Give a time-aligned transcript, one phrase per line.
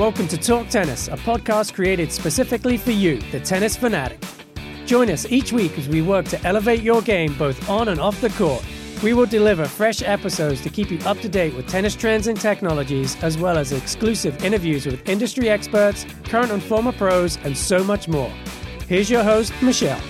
[0.00, 4.18] Welcome to Talk Tennis, a podcast created specifically for you, the tennis fanatic.
[4.86, 8.18] Join us each week as we work to elevate your game both on and off
[8.22, 8.64] the court.
[9.02, 12.40] We will deliver fresh episodes to keep you up to date with tennis trends and
[12.40, 17.84] technologies, as well as exclusive interviews with industry experts, current and former pros, and so
[17.84, 18.32] much more.
[18.88, 20.00] Here's your host, Michelle.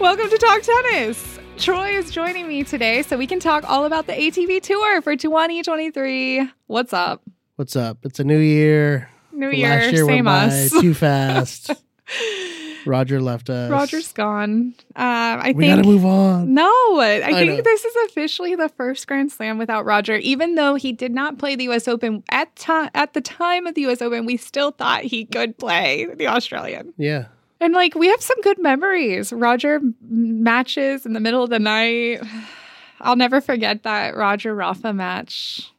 [0.00, 1.38] Welcome to Talk Tennis.
[1.58, 5.14] Troy is joining me today so we can talk all about the ATP Tour for
[5.14, 6.50] 2023.
[6.66, 7.22] What's up?
[7.56, 7.98] What's up?
[8.04, 9.08] It's a new year.
[9.32, 10.70] New year, Last year same went us.
[10.72, 11.70] by too fast.
[12.86, 13.70] Roger left us.
[13.70, 14.74] Roger's gone.
[14.94, 15.76] Uh, I We think.
[15.76, 16.54] gotta move on.
[16.54, 16.68] No,
[17.00, 17.62] I, I think know.
[17.62, 20.16] this is officially the first Grand Slam without Roger.
[20.16, 21.88] Even though he did not play the U.S.
[21.88, 24.00] Open at ti- at the time of the U.S.
[24.00, 26.92] Open, we still thought he could play the Australian.
[26.96, 27.26] Yeah.
[27.60, 29.32] And like we have some good memories.
[29.32, 32.20] Roger matches in the middle of the night.
[33.00, 35.72] I'll never forget that Roger Rafa match.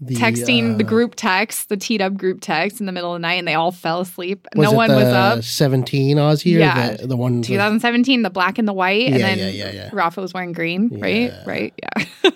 [0.00, 3.16] The, Texting the uh, group text, the teed up group text in the middle of
[3.16, 4.46] the night, and they all fell asleep.
[4.54, 5.44] No one the was up.
[5.44, 6.96] 17 Aussie Yeah.
[6.96, 7.40] the, the one?
[7.42, 9.90] 2017, the black and the white, and then yeah, yeah, yeah.
[9.92, 11.30] Rafa was wearing green, right?
[11.32, 11.44] Yeah.
[11.46, 12.30] Right, yeah.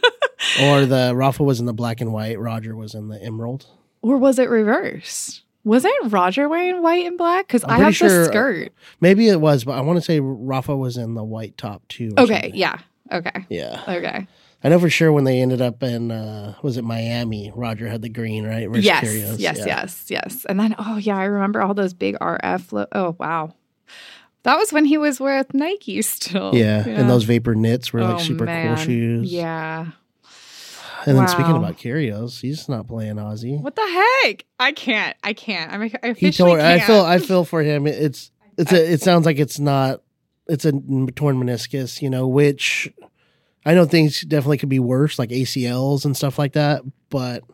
[0.63, 2.39] Or the Rafa was in the black and white.
[2.39, 3.67] Roger was in the emerald.
[4.03, 5.43] or was it reverse?
[5.65, 7.47] Wasn't Roger wearing white and black?
[7.49, 8.73] Because I have sure- the skirt.
[9.01, 12.13] Maybe it was, but I want to say Rafa was in the white top too.
[12.17, 12.55] Okay, something.
[12.55, 12.79] yeah.
[13.13, 13.47] Okay.
[13.51, 13.83] Yeah.
[13.89, 14.27] Okay.
[14.65, 17.53] I know for sure when they ended up in, uh, was it Miami?
[17.55, 18.69] Roger had the green, right?
[18.75, 19.65] Yes, yes, Yeah.
[19.67, 20.45] yes, yes.
[20.49, 22.73] And then, oh yeah, I remember all those big RF.
[22.73, 23.55] Lo- oh wow,
[24.43, 26.55] that was when he was with Nike still.
[26.55, 26.85] Yeah.
[26.89, 28.75] And those vapor knits were like Oh, super man.
[28.77, 29.33] cool shoes.
[29.33, 29.87] Yeah.
[31.07, 33.61] And then speaking about Kyrgios, he's not playing Aussie.
[33.61, 34.45] What the heck?
[34.59, 35.17] I can't.
[35.23, 35.73] I can't.
[35.73, 35.83] I'm.
[35.83, 36.59] I he officially tore.
[36.59, 36.83] Can't.
[36.83, 37.01] feel.
[37.01, 37.87] I feel for him.
[37.87, 38.33] It's.
[38.59, 38.93] It's a.
[38.95, 40.03] It sounds like it's not.
[40.49, 42.03] It's a torn meniscus.
[42.03, 42.93] You know, which
[43.67, 46.83] I know things definitely could be worse, like ACLs and stuff like that.
[47.11, 47.45] But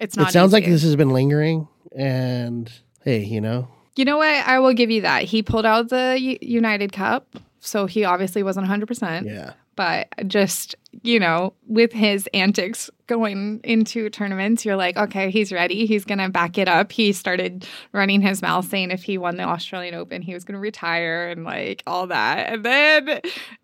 [0.00, 0.28] It's not.
[0.28, 1.68] it sounds like this has been lingering.
[1.94, 2.70] And
[3.04, 4.28] hey, you know, You know what?
[4.46, 5.24] I will give you that.
[5.24, 8.86] He pulled out the U- United Cup, so he obviously wasn't 100.
[8.86, 15.30] percent yeah, but just you know with his antics going into tournaments you're like okay
[15.30, 19.18] he's ready he's gonna back it up he started running his mouth saying if he
[19.18, 23.08] won the australian open he was gonna retire and like all that and then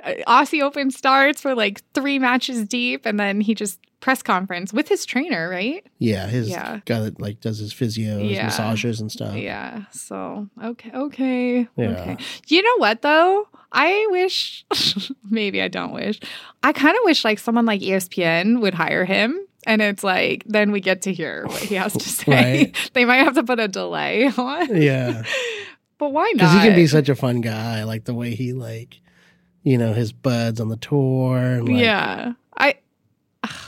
[0.05, 4.73] uh, aussie open starts for like three matches deep and then he just press conference
[4.73, 6.27] with his trainer right yeah.
[6.27, 6.81] His Yeah.
[6.87, 8.45] guy that like does his physio, his Yeah.
[8.45, 9.37] massages and stuff.
[9.37, 11.89] yeah so okay okay Yeah.
[12.01, 12.17] okay
[12.49, 14.65] you know what though i wish
[15.31, 16.19] maybe i don't wish
[16.63, 20.73] i kind of wish like someone like espn would hire him and it's like then
[20.73, 22.25] we get to hear what he has to say
[22.67, 22.91] Right.
[22.95, 25.23] they might have to put a delay on Yeah,
[25.99, 26.35] but why not?
[26.35, 27.85] because he can be such a fun guy.
[27.85, 29.01] Like the way he like,
[29.63, 31.37] you know, his buds on the tour.
[31.39, 32.75] And like, yeah i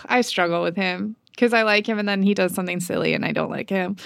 [0.07, 3.25] i struggle with him because i like him and then he does something silly and
[3.25, 3.97] i don't like him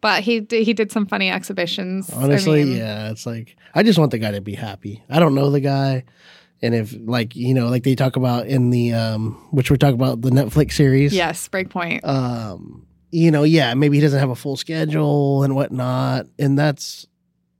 [0.00, 3.82] but he did, he did some funny exhibitions I Honestly, mean, yeah, it's like I
[3.82, 5.02] just want the guy to be happy.
[5.10, 6.04] I don't know the guy,
[6.62, 9.94] and if like you know, like they talk about in the um, which we're talking
[9.94, 11.14] about the Netflix series.
[11.14, 16.26] yes breakpoint Um, you know, yeah, maybe he doesn't have a full schedule and whatnot,
[16.38, 17.06] and that's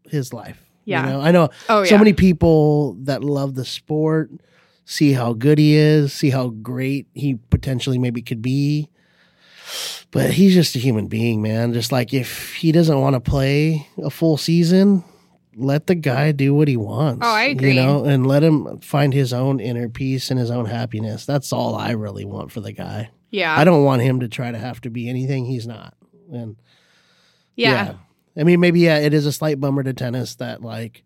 [0.09, 0.63] his life.
[0.85, 1.05] Yeah.
[1.05, 1.21] you know?
[1.21, 4.31] I know oh yeah so many people that love the sport
[4.91, 8.89] see how good he is, see how great he potentially maybe could be.
[10.11, 11.73] But he's just a human being, man.
[11.73, 15.05] Just like if he doesn't want to play a full season,
[15.57, 17.27] let the guy do what he wants.
[17.27, 17.71] Oh, I agree.
[17.71, 21.27] You know, and let him find his own inner peace and his own happiness.
[21.27, 23.11] That's all I really want for the guy.
[23.31, 25.95] yeah I don't want him to try to have to be anything he's not.
[26.33, 26.57] And
[27.57, 27.95] yeah.
[28.37, 31.05] I mean, maybe yeah, it is a slight bummer to tennis that like,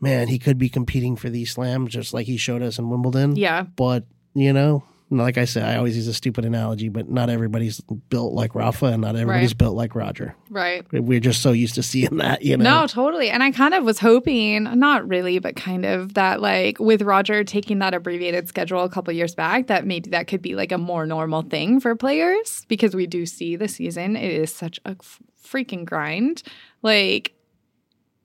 [0.00, 3.36] man, he could be competing for these slams just like he showed us in Wimbledon.
[3.36, 3.62] Yeah.
[3.62, 7.80] But you know, like I said, I always use a stupid analogy, but not everybody's
[8.08, 9.58] built like Rafa, and not everybody's Right.
[9.58, 10.34] built like Roger.
[10.50, 10.84] Right.
[10.92, 12.80] We're just so used to seeing that, you know.
[12.82, 13.30] No, totally.
[13.30, 17.44] And I kind of was hoping, not really, but kind of that like with Roger
[17.44, 20.78] taking that abbreviated schedule a couple years back, that maybe that could be like a
[20.78, 24.16] more normal thing for players because we do see the season.
[24.16, 26.42] It is such a f- freaking grind.
[26.82, 27.32] Like,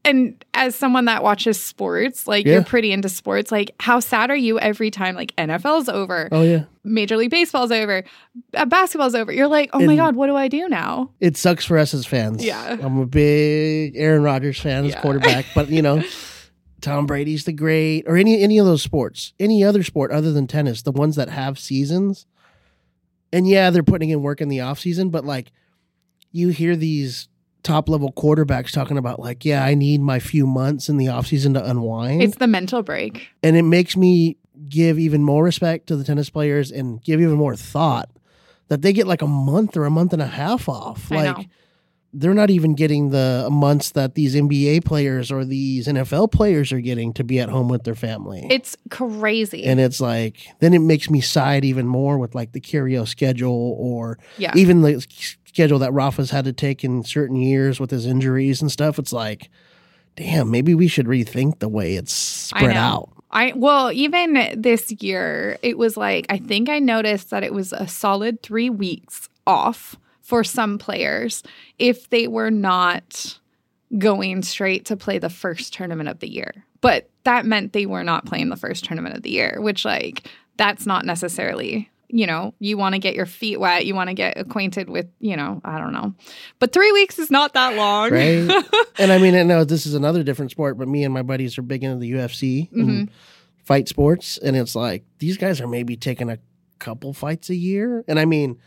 [0.03, 2.53] and as someone that watches sports, like Yeah.
[2.53, 6.41] you're pretty into sports, like how sad are you every time like NFL's over, Oh
[6.41, 8.03] yeah, Major League Baseball's over,
[8.55, 9.31] uh, basketball's over?
[9.31, 11.11] You're like, oh my And- God, what do I do now?
[11.19, 12.43] it sucks for us as fans.
[12.43, 12.77] Yeah.
[12.81, 15.01] I'm a big Aaron Rodgers fan as Yeah.
[15.01, 16.03] quarterback, but you know,
[16.81, 20.47] Tom Brady's the great, or any any of those sports, any other sport other than
[20.47, 22.25] tennis, the ones that have seasons.
[23.31, 25.51] And yeah, they're putting in work in the off season, but like
[26.31, 27.27] you hear these
[27.63, 31.27] top level quarterbacks talking about like, yeah, I need my few months in the off
[31.27, 32.23] season to unwind.
[32.23, 33.29] It's the mental break.
[33.43, 34.37] and it makes me
[34.69, 38.09] give even more respect to the tennis players and give even more thought
[38.67, 41.11] that they get like a month or a month and a half off.
[41.11, 41.43] I Like know.
[42.13, 46.79] they're not even getting the months that these NBA players or these NFL players are
[46.79, 48.47] getting to be at home with their family.
[48.49, 49.63] It's crazy.
[49.63, 53.75] and it's like then it makes me side even more with like the Kyrgios schedule
[53.79, 54.53] or yeah.
[54.55, 55.05] even the
[55.45, 58.97] schedule that Rafa's had to take in certain years with his injuries and stuff.
[58.99, 59.49] It's like,
[60.15, 63.09] damn, maybe we should rethink the way it's spread out.
[63.31, 67.73] I well, even this year, it was like I think I noticed that it was
[67.73, 71.43] a solid three weeks off for some players
[71.79, 73.39] if they were not
[73.97, 76.65] going straight to play the first tournament of the year.
[76.79, 80.27] But that meant they were not playing the first tournament of the year, which like
[80.57, 84.13] that's not necessarily you know, you want to get your feet wet, you want to
[84.13, 86.13] get acquainted with, you know, I don't know.
[86.59, 88.11] But 3 weeks is not that long.
[88.11, 88.63] Right.
[88.99, 91.57] and I mean, I know this is another different sport, but me and my buddies
[91.57, 92.89] are big into the UFC Mm-hmm.
[92.89, 93.11] and
[93.63, 94.37] fight sports.
[94.37, 96.39] And it's like, these guys are maybe taking a
[96.79, 98.03] couple fights a year.
[98.07, 98.57] And I mean,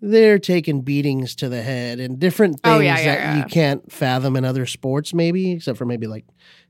[0.00, 3.36] they're taking beatings to the head and different things Oh, yeah, yeah, that yeah.
[3.38, 6.26] you can't fathom in other sports, maybe, except for maybe like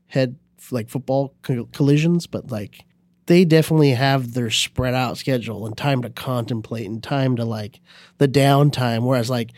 [0.07, 0.37] head,
[0.71, 2.25] like football co- collisions.
[2.27, 2.85] But like,
[3.27, 7.79] they definitely have their spread out schedule and time to contemplate and time to like
[8.17, 9.03] the downtime.
[9.03, 9.51] Whereas like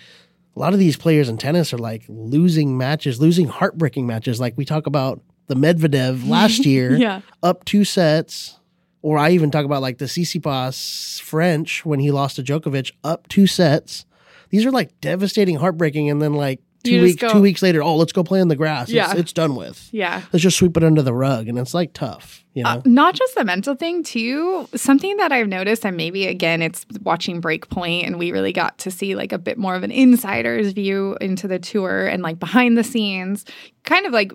[0.56, 4.40] a lot of these players in tennis are like losing matches, losing heartbreaking matches.
[4.40, 7.22] Like we talk about the Medvedev last year, Yeah.
[7.44, 8.60] up two sets.
[9.02, 13.28] Or I even talk about like the Tsitsipas French when he lost to Djokovic, up
[13.28, 14.06] two sets.
[14.50, 17.96] These are like devastating, heartbreaking, and then like two weeks, go- two weeks later, oh,
[17.96, 18.90] let's go play in the grass.
[18.90, 19.12] Yeah.
[19.12, 19.90] It's, it's done with.
[19.92, 20.22] Yeah.
[20.32, 22.70] Let's just sweep it under the rug, and it's like tough, you know.
[22.70, 26.86] Uh, not just the mental thing too something that i've noticed and maybe again it's
[27.04, 30.72] watching breakpoint and we really got to see like a bit more of an insider's
[30.72, 33.46] view into the tour and like behind the scenes
[33.84, 34.32] kind of like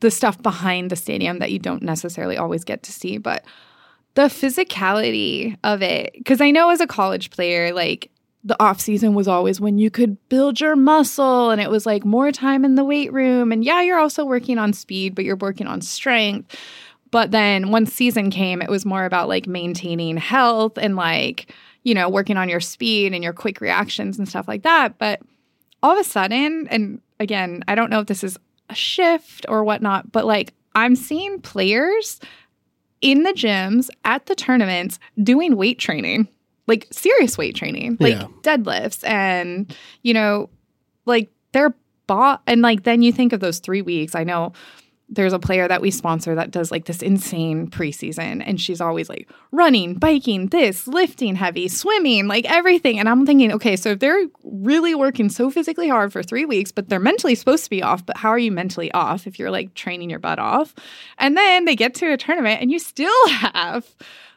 [0.00, 3.42] the stuff behind the stadium that you don't necessarily always get to see but
[4.14, 8.10] the physicality of it because i know as a college player like
[8.44, 12.04] the off season was always when you could build your muscle and it was like
[12.04, 13.52] more time in the weight room.
[13.52, 16.56] And yeah you're also working on speed but you're working on strength.
[17.12, 21.94] But then once season came, it was more about like maintaining health and like, you
[21.94, 24.98] know, working on your speed and your quick reactions and stuff like that.
[24.98, 25.20] But
[25.82, 28.38] all of a sudden, and again, I don't know if this is
[28.70, 32.18] a shift or whatnot, but like I'm seeing players
[33.02, 36.28] in the gyms at the tournaments doing weight training,
[36.66, 38.26] like serious weight training, like Yeah.
[38.42, 40.48] deadlifts and, you know,
[41.06, 41.74] like they're
[42.06, 42.42] bought.
[42.46, 44.14] And like then you think of those three weeks.
[44.14, 44.52] I know
[45.08, 49.10] there's a player that we sponsor that does like this insane preseason and she's always
[49.10, 52.98] like running, biking, this, lifting heavy, swimming, like everything.
[52.98, 56.72] And I'm thinking, okay, so if they're really working so physically hard for three weeks,
[56.72, 59.50] but they're mentally supposed to be off, but how are you mentally off if you're
[59.50, 60.74] like training your butt off?
[61.18, 63.84] And then they get to a tournament and you still have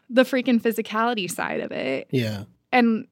[0.09, 2.07] the freaking physicality side of it.
[2.11, 3.07] yeah, And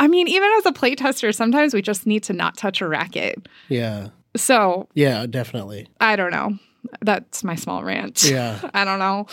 [0.00, 3.46] I mean, even as a playtester, sometimes we just need to not touch a racket.
[3.68, 5.86] yeah, So yeah, definitely.
[6.00, 6.58] I don't know.
[7.00, 8.24] That's my small rant.
[8.24, 8.58] Yeah.
[8.74, 9.26] I don't know.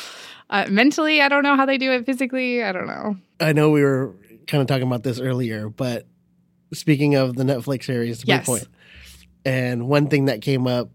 [0.51, 2.05] Uh, mentally, I don't know how they do it.
[2.05, 3.17] Physically, I don't know.
[3.39, 4.15] I know we were
[4.45, 6.05] kind of talking about this earlier, but
[6.73, 8.47] speaking of the Netflix series, Yes.
[8.47, 8.67] Breakpoint,
[9.45, 10.89] and one thing that came up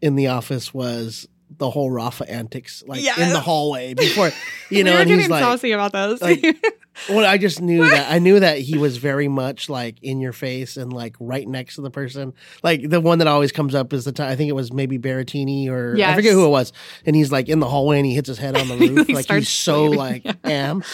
[0.00, 1.26] in the office was
[1.58, 4.28] the whole Rafa antics, like in the hallway before,
[4.70, 6.22] you we know, were and getting he's like, saucy about those.
[6.22, 6.42] like,
[7.08, 10.32] well, I just knew that I knew that he was very much like in your
[10.32, 12.32] face and like right next to the person.
[12.62, 14.98] Like the one that always comes up is the time I think it was maybe
[14.98, 16.72] Berrettini or I forget who it was,
[17.04, 18.98] and he's like in the hallway and he hits his head on the He, roof,
[19.08, 20.84] like, like starts he's so like am,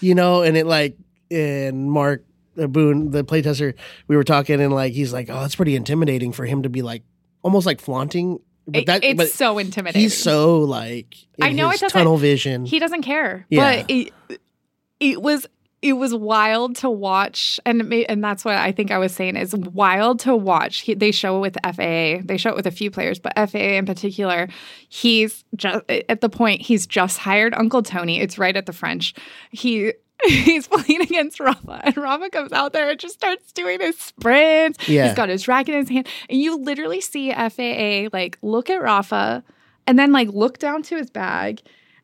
[0.00, 0.96] you know, and it like
[1.30, 2.24] and Mark
[2.60, 3.74] uh, Boone, the playtester,
[4.08, 6.82] we were talking and like he's like, oh, that's pretty intimidating for him to be
[6.82, 7.02] like
[7.42, 10.02] almost like flaunting, but that it's but so intimidating.
[10.02, 12.64] he's so like I know his it tunnel vision.
[12.64, 13.46] he doesn't care.
[13.48, 13.82] Yeah.
[13.82, 14.12] But it,
[15.00, 15.46] it was
[15.82, 19.12] it was wild to watch, and it may, and that's what I think I was
[19.12, 20.82] saying is wild to watch.
[20.82, 22.24] He, they show it with FAA.
[22.24, 24.48] They show it with a few players, but FAA in particular,
[24.88, 28.20] he's just at the point he's just hired Uncle Tony.
[28.20, 29.12] It's right at the French.
[29.50, 29.92] He.
[30.28, 34.88] He's playing against Rafa, and Rafa comes out there and just starts doing his sprints.
[34.88, 35.06] Yeah.
[35.06, 38.80] He's got his racket in his hand, and you literally see FAA like look at
[38.82, 39.42] Rafa,
[39.86, 41.60] and then like look down to his bag,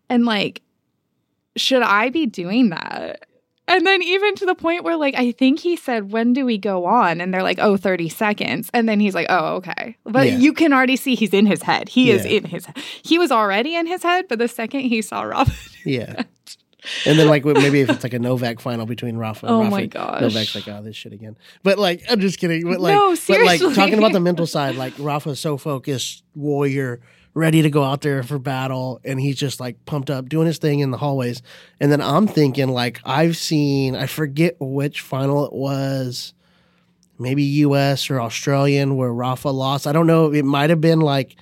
[0.09, 0.63] and like
[1.57, 3.25] should I be doing that?
[3.67, 6.57] And then even to the point where like I think he said, when do we
[6.57, 7.21] go on?
[7.21, 8.71] And they're like, oh, 30 seconds.
[8.73, 9.97] And then he's like, oh, okay.
[10.05, 10.37] But Yeah.
[10.39, 11.89] you can already see he's in his head.
[11.91, 12.79] He is in his head.
[13.03, 15.53] He was already in his head, but the second he saw Robin,
[15.85, 16.23] Yeah.
[17.05, 19.71] And then like maybe if it's like a Novak final between Rafa and Oh Rafa,
[19.71, 20.21] my gosh.
[20.21, 21.37] Novak's like, oh, this shit again.
[21.63, 22.65] But like, I'm just kidding.
[22.65, 27.01] But like, No, but like talking about the mental side, like Rafa's so focused, warrior,
[27.35, 30.59] ready to go out there for battle, and he's just like pumped up, doing his
[30.59, 31.43] thing in the hallways.
[31.81, 36.33] And then I'm thinking, like, I've seen, I forget which final it was.
[37.19, 38.11] maybe U.S.
[38.11, 39.87] or Australian where Rafa lost.
[39.87, 40.33] I don't know.
[40.33, 41.37] It might have been like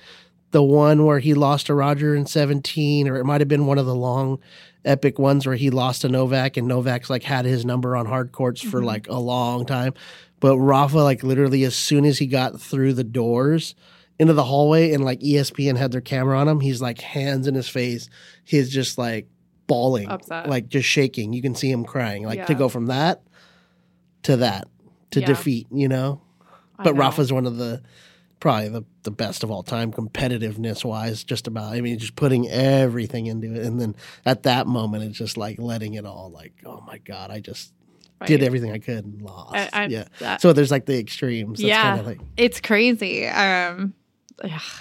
[0.51, 3.77] the one where he lost to Roger in 17, or it might have been one
[3.77, 4.39] of the long
[4.87, 8.31] epic ones where he lost to Novak and Novak's like had his number on hard
[8.31, 8.85] courts for Mm-hmm.
[8.87, 9.93] like a long time.
[10.39, 13.75] But Rafa, like literally, as soon as he got through the doors
[14.19, 17.55] into the hallway and like ESPN had their camera on him, he's like hands in
[17.55, 18.09] his face.
[18.43, 19.27] He's just like
[19.67, 20.47] bawling, Upset.
[20.47, 21.33] like just shaking.
[21.33, 22.23] You can see him crying.
[22.23, 23.21] Like to go from that
[24.23, 24.67] to that
[25.11, 25.25] to Yeah.
[25.27, 26.21] defeat, you know?
[26.79, 27.01] I But know.
[27.01, 27.81] Rafa's one of the
[28.39, 32.47] probably the, the best of all time competitiveness wise just about i mean just putting
[32.49, 36.53] everything into it and then at that moment it's just like letting it all like
[36.65, 37.73] oh my god i just
[38.25, 39.55] did everything i could and lost.
[39.55, 40.05] I- I- yeah.
[40.19, 41.59] that- so there's like the extremes.
[41.59, 43.27] That's yeah, like, it's crazy.
[43.27, 43.93] Um,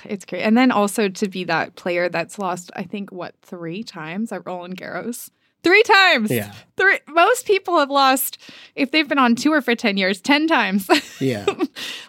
[0.05, 3.83] it's crazy, and then also to be that player that's lost, I think what three
[3.83, 5.31] times at Roland Garros.
[5.67, 6.31] Three times.
[6.31, 6.53] yeah.
[6.77, 8.39] Three, most people have lost
[8.75, 10.89] if they've been on tour for 10 years 10 times.
[11.19, 11.47] Yeah.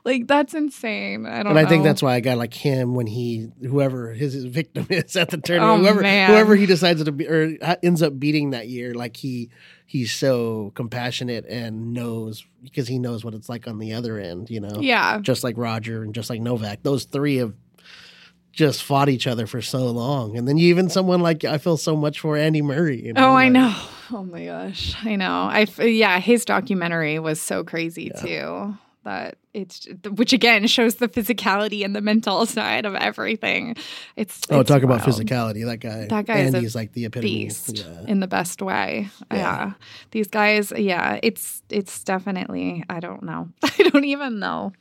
[0.04, 1.26] Like that's insane.
[1.26, 4.44] I don't and i think that's why a guy like him when he whoever his
[4.44, 6.30] victim is at the tournament Oh, whoever man.
[6.30, 9.50] whoever he decides to be or ends up beating that year like he
[9.86, 14.50] he's so compassionate and knows because he knows what it's like on the other end
[14.50, 14.80] you know?
[14.82, 15.20] Yeah.
[15.22, 16.84] Just like Roger and just like Novak.
[16.84, 17.54] Those three have
[18.58, 20.36] just fought each other for so long.
[20.36, 23.06] And then you even someone like I feel so much for Andy Murray.
[23.06, 23.74] you oh i know
[24.12, 29.88] oh my gosh i know i yeah his documentary was so crazy too that it's
[30.16, 33.76] which again shows the physicality and the mental side of everything
[34.16, 35.64] it's Oh, it's talk about physicality.
[35.66, 37.46] That guy, That guy is Andy's like the epitome.
[37.46, 38.06] beast Yeah.
[38.08, 39.10] in the best way.
[39.32, 39.38] Yeah.
[39.38, 39.72] Yeah.
[40.12, 43.50] These guys, yeah, it's it's definitely I don't know.
[43.64, 44.74] I don't even know.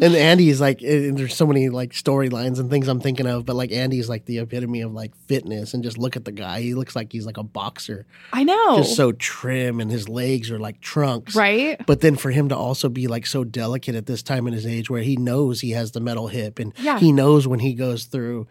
[0.00, 3.72] And Andy's like, there's so many like storylines and things I'm thinking of, but like
[3.72, 5.74] Andy's like the epitome of like fitness.
[5.74, 8.76] And just look at the guy; he looks like he's like a boxer, I know.
[8.78, 11.34] just so trim, and his legs are like trunks.
[11.34, 11.84] right?
[11.86, 14.66] But then for him to also be like so delicate at this time in his
[14.66, 16.98] age where he knows he has the metal hip and Yeah.
[17.00, 18.46] he knows when he goes through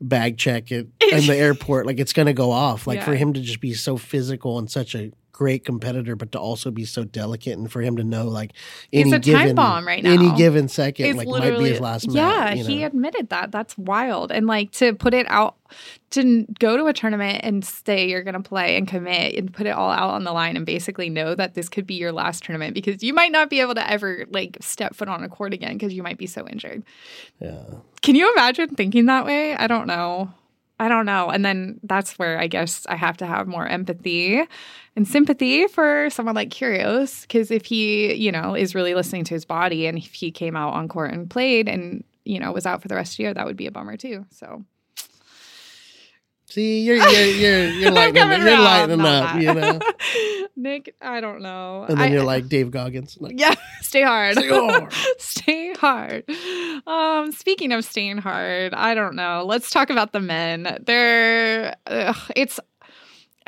[0.00, 2.86] bag check at, in the airport, like it's going to go off.
[2.86, 6.38] Like for him to just be so physical and such a great competitor, but to
[6.38, 8.52] also be so delicate and for him to know like
[8.92, 10.10] any given, bomb right now.
[10.10, 12.56] any given second, It's like might be his last yeah, match.
[12.58, 12.86] you he know?
[12.86, 13.52] admitted that.
[13.52, 14.32] That's wild.
[14.32, 15.54] And like to put it out,
[16.10, 19.68] to go to a tournament and say you're going to play and commit and put
[19.68, 22.42] it all out on the line and basically know that this could be your last
[22.42, 25.54] tournament because you might not be able to ever like step foot on a court
[25.54, 26.82] again because you might be so injured.
[27.40, 27.62] yeah.
[28.02, 29.54] Can you imagine thinking that way?
[29.54, 30.32] I don't know.
[30.80, 31.28] I don't know.
[31.28, 34.42] And then that's where I guess I have to have more empathy
[34.94, 37.22] and sympathy for someone like Kyrgios.
[37.22, 40.56] Because if he, you know, is really listening to his body and if he came
[40.56, 43.22] out on court and played and, you know, was out for the rest of the
[43.24, 44.24] year, that would be a bummer too.
[44.30, 44.64] So
[46.50, 49.42] See, you're you're you're, you're lightening, you're around lightening up, that.
[49.42, 50.46] you know.
[50.56, 51.84] Nick, I don't know.
[51.88, 53.16] And then I- you're like Dave Goggins.
[53.20, 54.36] Like, Yeah, stay hard.
[54.38, 54.92] Stay hard.
[55.18, 56.24] stay hard.
[56.86, 59.44] Um, speaking of staying hard, I don't know.
[59.46, 60.78] Let's talk about the men.
[60.84, 62.58] They're ugh, it's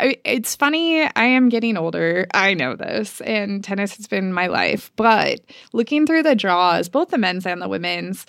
[0.02, 1.02] it's funny.
[1.02, 2.26] I am getting older.
[2.32, 4.90] I know this, and tennis has been my life.
[4.96, 5.40] But
[5.72, 8.24] looking through the draws, both the men's and the women's,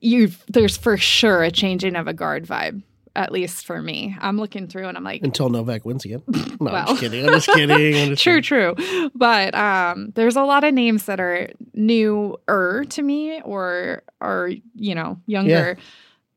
[0.00, 2.82] you there's for sure a changing of a guard vibe.
[3.14, 6.22] At least for me, I'm looking through and I'm like, until Novak wins again.
[6.60, 7.26] No, I'm just kidding.
[7.26, 7.96] I'm just kidding.
[7.96, 8.76] I'm just true, kidding.
[8.76, 9.10] true.
[9.14, 14.94] But um, there's a lot of names that are newer to me or are, you
[14.94, 15.76] know, younger.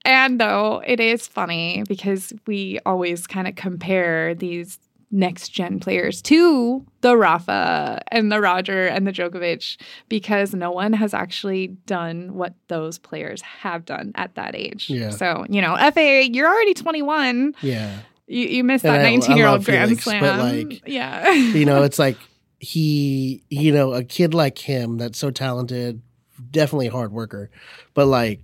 [0.03, 4.77] And though it is funny because we always kind of compare these
[5.15, 9.77] next gen players to the Rafa and the Roger and the Djokovic
[10.10, 14.89] because no one has actually done what those players have done at that age.
[14.89, 15.12] Yeah.
[15.12, 17.55] So, you know, FA, you're already 21.
[17.62, 18.00] Yeah.
[18.27, 20.22] You, you missed that I- I 19 year old Grand Felix, Slam.
[20.22, 21.31] but, like, yeah.
[21.31, 22.17] you know, it's like
[22.60, 26.01] he, you know, a kid like him that's so talented,
[26.51, 27.50] definitely a hard worker,
[27.93, 28.41] but like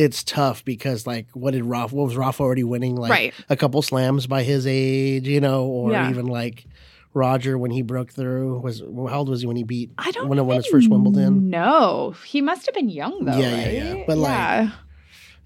[0.00, 1.94] it's tough because like what did Rafa?
[1.94, 2.96] What was Rafa already winning?
[2.96, 3.34] Like Right.
[3.48, 6.08] a couple slams by his age, you know, or Yeah.
[6.10, 6.64] even like
[7.12, 9.90] Roger when he broke through was how old was he when he beat?
[9.98, 11.50] I don't when he won his first Wimbledon.
[11.50, 13.36] No, he must have been young though.
[13.36, 13.72] Yeah, yeah, right?
[13.98, 14.04] yeah.
[14.06, 14.70] But, like, Yeah.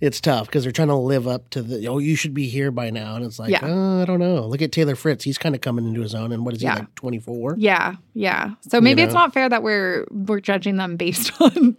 [0.04, 2.70] It's tough because they're trying to live up to the oh you should be here
[2.70, 3.64] by now, and it's like Yeah.
[3.64, 4.46] uh, I don't know.
[4.46, 6.30] Look at Taylor Fritz; he's kind of coming into his own.
[6.30, 6.75] And what is Yeah.
[6.75, 7.54] he like twenty four?
[7.58, 8.50] yeah, yeah.
[8.68, 9.20] So maybe it's know?
[9.20, 11.75] not fair that we're we're judging them based on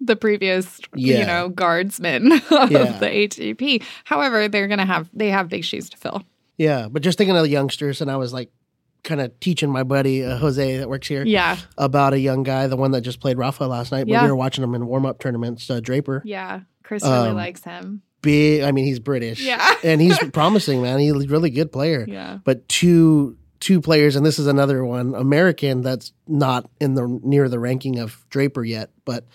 [0.00, 1.20] the previous, Yeah.
[1.20, 3.84] you know, guardsmen of the ATP.
[4.04, 6.24] However, they're gonna have they have big shoes to fill.
[6.56, 8.50] Yeah, but just thinking of the youngsters, and I was like,
[9.04, 12.66] kind of teaching my buddy uh, Jose that works here Yeah, about a young guy,
[12.66, 14.04] the one that just played Rafa last night.
[14.06, 14.24] But Yeah.
[14.24, 15.70] we were watching him in warm up tournaments.
[15.70, 16.62] Uh, Draper, yeah.
[16.88, 18.00] Chris really Um, likes him.
[18.22, 18.62] big.
[18.62, 19.42] I mean, he's British.
[19.44, 19.74] Yeah.
[19.84, 20.98] and he's promising, man.
[20.98, 22.06] He's a really good player.
[22.08, 27.06] Yeah, But two two players, and this is another one American that's not in the
[27.22, 29.26] near the ranking of Draper yet, but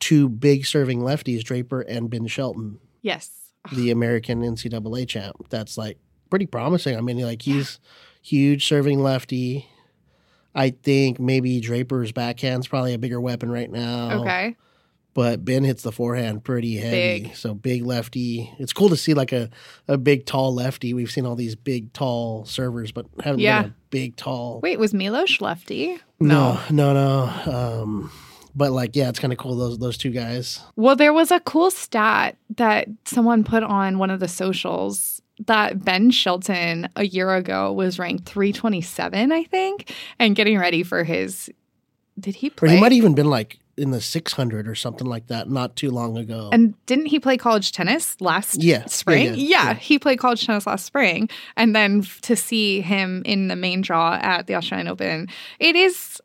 [0.00, 3.30] two big serving lefties, Draper and Ben Shelton, Yes.
[3.72, 5.48] the American NCAA champ.
[5.50, 5.98] That's like
[6.30, 6.96] pretty promising.
[6.96, 7.78] I mean, like he's
[8.22, 9.66] huge serving lefty.
[10.54, 14.20] I think maybe Draper's backhand's probably a bigger weapon right now.
[14.20, 14.56] Okay.
[15.14, 17.24] But Ben hits the forehand pretty heavy.
[17.24, 17.36] Big.
[17.36, 18.50] So big lefty.
[18.58, 19.50] It's cool to see like a,
[19.86, 20.94] a big tall lefty.
[20.94, 23.62] We've seen all these big tall servers, but haven't Yeah.
[23.62, 24.60] been a big tall.
[24.62, 25.98] Wait, was Milos lefty?
[26.18, 27.82] no, no, no.
[27.82, 28.10] Um,
[28.54, 30.60] but like, yeah, it's kind of cool those those two guys.
[30.76, 35.84] Well, there was a cool stat that someone put on one of the socials that
[35.84, 41.50] Ben Shelton a year ago was ranked 327, I think, and getting ready for his.
[42.20, 45.06] Did he Or he might have even been like in the six hundred or something
[45.06, 46.50] like that not too long ago.
[46.52, 49.28] and didn't he play college tennis last Yeah, spring?
[49.28, 49.74] yeah, Yeah, yeah.
[49.74, 51.28] he played college tennis last spring.
[51.56, 56.20] And then to see him in the main draw at the Australian Open, it is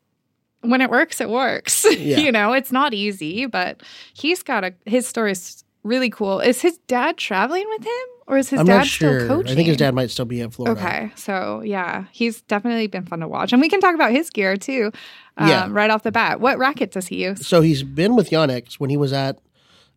[0.60, 1.86] when it works, it works.
[1.98, 2.18] Yeah.
[2.18, 3.82] you know, it's not easy, but
[4.14, 6.40] he's got a his story is really cool.
[6.40, 9.20] Is his dad traveling with him or is his I'm dad not sure.
[9.20, 9.52] still coaching?
[9.52, 10.78] I think his dad might still be at Florida.
[10.80, 14.28] Okay, so yeah, he's definitely been fun to watch, and we can talk about his
[14.30, 14.92] gear too.
[15.38, 15.68] Um, Yeah.
[15.70, 16.40] right off the bat.
[16.40, 17.46] What racket does he use?
[17.46, 19.38] So he's been with Yonex when he was at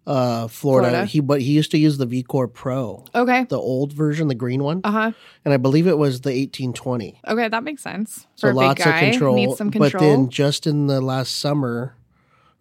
[0.08, 0.90] uh, Florida.
[0.90, 1.06] Florida.
[1.06, 3.46] He but he used to use the VCore Pro, Okay.
[3.50, 5.12] the old version, the green one, Uh huh.
[5.46, 7.20] and I believe it was the 1820.
[7.28, 8.26] Okay, that makes sense.
[8.36, 9.36] So For lots guy, of control.
[9.36, 9.92] needs some control.
[9.92, 11.96] But then just in the last summer,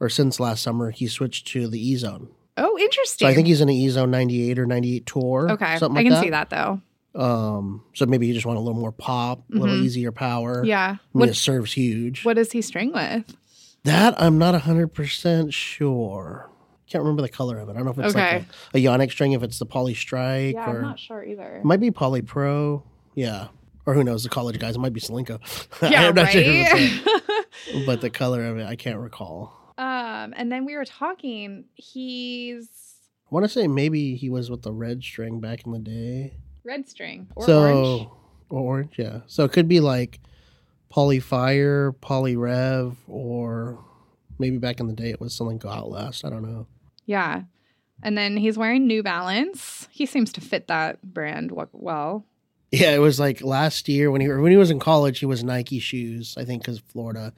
[0.01, 2.29] or since last summer, he switched to the E Zone.
[2.59, 3.27] oh, interesting.
[3.27, 5.51] So I think he's in an E Zone 98 or 98 tour.
[5.53, 5.79] okay.
[5.79, 6.81] something I like can see that though.
[7.15, 9.83] Um, so maybe you just want a little more pop, a little Mhm.
[9.85, 10.65] easier power.
[10.65, 10.87] Yeah.
[10.87, 12.25] I mean, What it serves huge.
[12.25, 13.37] What does he string with?
[13.85, 16.51] That I'm not 100% sure.
[16.89, 17.73] Can't remember the color of it.
[17.73, 18.39] I don't know if it's Okay.
[18.39, 21.25] like a, a Yonex string, if it's the Poly Strike Yeah, or I'm not sure
[21.25, 21.57] either.
[21.57, 22.83] it might be Poly Pro.
[23.15, 23.49] Yeah.
[23.87, 24.77] Or who knows, the college guys.
[24.77, 25.41] It might be Solinco.
[25.91, 27.03] Yeah, I'm not sure right.
[27.05, 27.45] that.
[27.87, 29.57] but the color of it, I can't recall.
[29.79, 31.65] um, and then we were talking.
[31.75, 32.69] He's
[33.31, 36.35] I want to say maybe he was with the red string back in the day.
[36.65, 38.09] Red string or so, orange.
[38.51, 39.21] or orange, yeah.
[39.27, 40.21] So it could be like
[40.89, 43.79] Poly Fire, Poly Rev, or
[44.39, 46.25] maybe back in the day it was Solinco Outlast.
[46.25, 46.67] I don't know.
[47.07, 47.43] Yeah.
[48.03, 49.87] And then he's wearing New Balance.
[49.91, 52.25] He seems to fit that brand well.
[52.73, 55.43] Yeah, it was like last year when he when he was in college, he was
[55.43, 57.33] Nike shoes, I think, because Florida,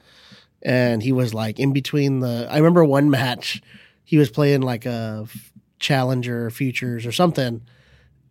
[0.61, 2.47] and he was like in between the.
[2.49, 3.61] I remember one match,
[4.05, 5.25] he was playing like a
[5.79, 7.61] Challenger Futures or something,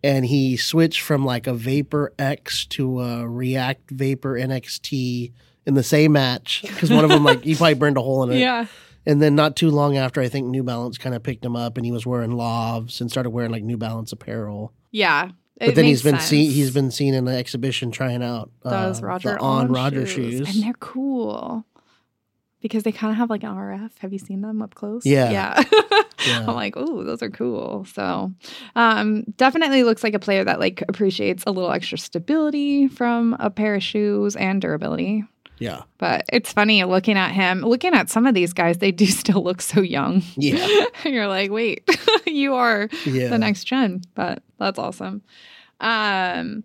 [0.02, 5.32] and he switched from like a Vapor X to a React Vapor NXT
[5.66, 8.32] in the same match because one of them like he probably burned a hole in
[8.32, 8.38] it.
[8.38, 8.66] Yeah.
[9.04, 11.76] And then not too long after, I think New Balance kind of picked him up,
[11.76, 14.72] and he was wearing Lovs and started wearing like New Balance apparel.
[14.92, 15.30] Yeah.
[15.58, 19.06] But then he's been seen he's been seen in the exhibition trying out those uh,
[19.06, 20.54] Roger the on Roger shoes.
[20.54, 21.64] and they're cool
[22.62, 23.90] because they kind of have like an RF.
[23.98, 25.04] Have you seen them up close?
[25.04, 25.30] Yeah.
[25.30, 25.62] yeah.
[26.24, 26.44] Yeah.
[26.46, 27.84] I'm like, oh, those are cool.
[27.94, 28.30] So,
[28.76, 33.50] um, definitely looks like a player that like appreciates a little extra stability from a
[33.50, 35.24] pair of shoes and durability.
[35.58, 39.06] yeah, But it's funny looking at him, looking at some of these guys, they do
[39.22, 40.22] still look so young.
[40.36, 41.82] yeah, You're like, wait,
[42.24, 43.26] you are yeah.
[43.26, 45.22] the next gen, but that's awesome.
[45.80, 46.62] Um,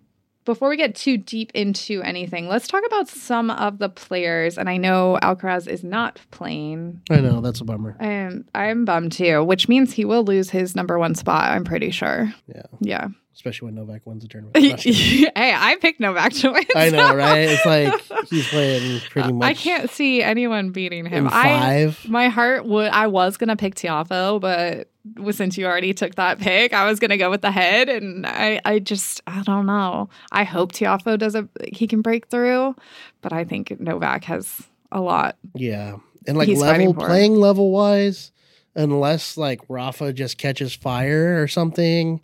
[0.48, 4.56] before we get too deep into anything, let's talk about some of the players.
[4.56, 7.02] And I know Alcaraz is not playing.
[7.10, 7.94] I know that's a bummer.
[8.00, 11.50] I'm I'm bummed too, which means he will lose his number one spot.
[11.50, 12.32] I'm pretty sure.
[12.46, 13.08] Yeah, Yeah.
[13.38, 14.84] Especially when Novak wins the tournament.
[14.84, 16.64] Hey, I picked Novak to win.
[16.74, 17.48] I know, right?
[17.48, 19.48] It's like he's playing pretty much.
[19.48, 21.28] I can't see anyone beating him.
[21.28, 22.08] in I five.
[22.08, 22.90] my heart would.
[22.90, 24.90] I was gonna pick Tiafoe, but
[25.32, 28.60] since you already took that pick, I was gonna go with the head, and I,
[28.64, 30.08] I just, I don't know.
[30.32, 32.74] I hope Tiafoe does a, he can break through,
[33.22, 35.36] but I think Novak has a lot.
[35.54, 38.32] yeah, and like level playing level wise,
[38.74, 42.20] unless like Rafa just catches fire or something,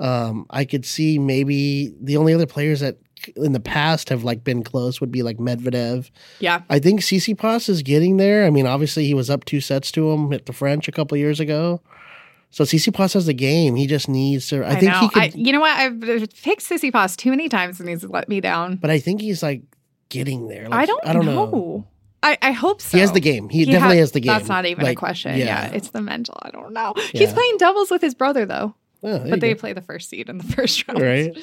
[0.00, 2.96] um, I could see maybe the only other players that
[3.36, 6.10] in the past have like been close would be like Medvedev.
[6.40, 8.46] Yeah, I think Tsitsipas is getting there.
[8.46, 11.16] I mean, obviously he was up two sets to him at the French a couple
[11.18, 11.82] years ago.
[12.50, 13.76] So Tsitsipas has the game.
[13.76, 14.64] He just needs to.
[14.64, 15.00] I, I, think know.
[15.00, 15.76] he could, I, you know what?
[15.76, 18.76] I've picked Tsitsipas too many times, and he's let me down.
[18.76, 19.62] but I think he's like
[20.08, 20.68] getting there.
[20.68, 21.06] Like, I don't.
[21.06, 21.50] I don't know.
[21.50, 21.86] know.
[22.22, 22.96] I, I hope so.
[22.96, 23.48] He has the game.
[23.48, 24.32] He, He definitely ha- has the game.
[24.32, 25.38] That's not even a question.
[25.38, 25.44] yeah.
[25.44, 25.72] Yeah.
[25.72, 26.36] it's the mental.
[26.42, 26.92] I don't know.
[27.12, 29.60] He's playing doubles with his brother though, Oh, but they go.
[29.60, 31.00] play the first seed in the first round.
[31.00, 31.36] Right.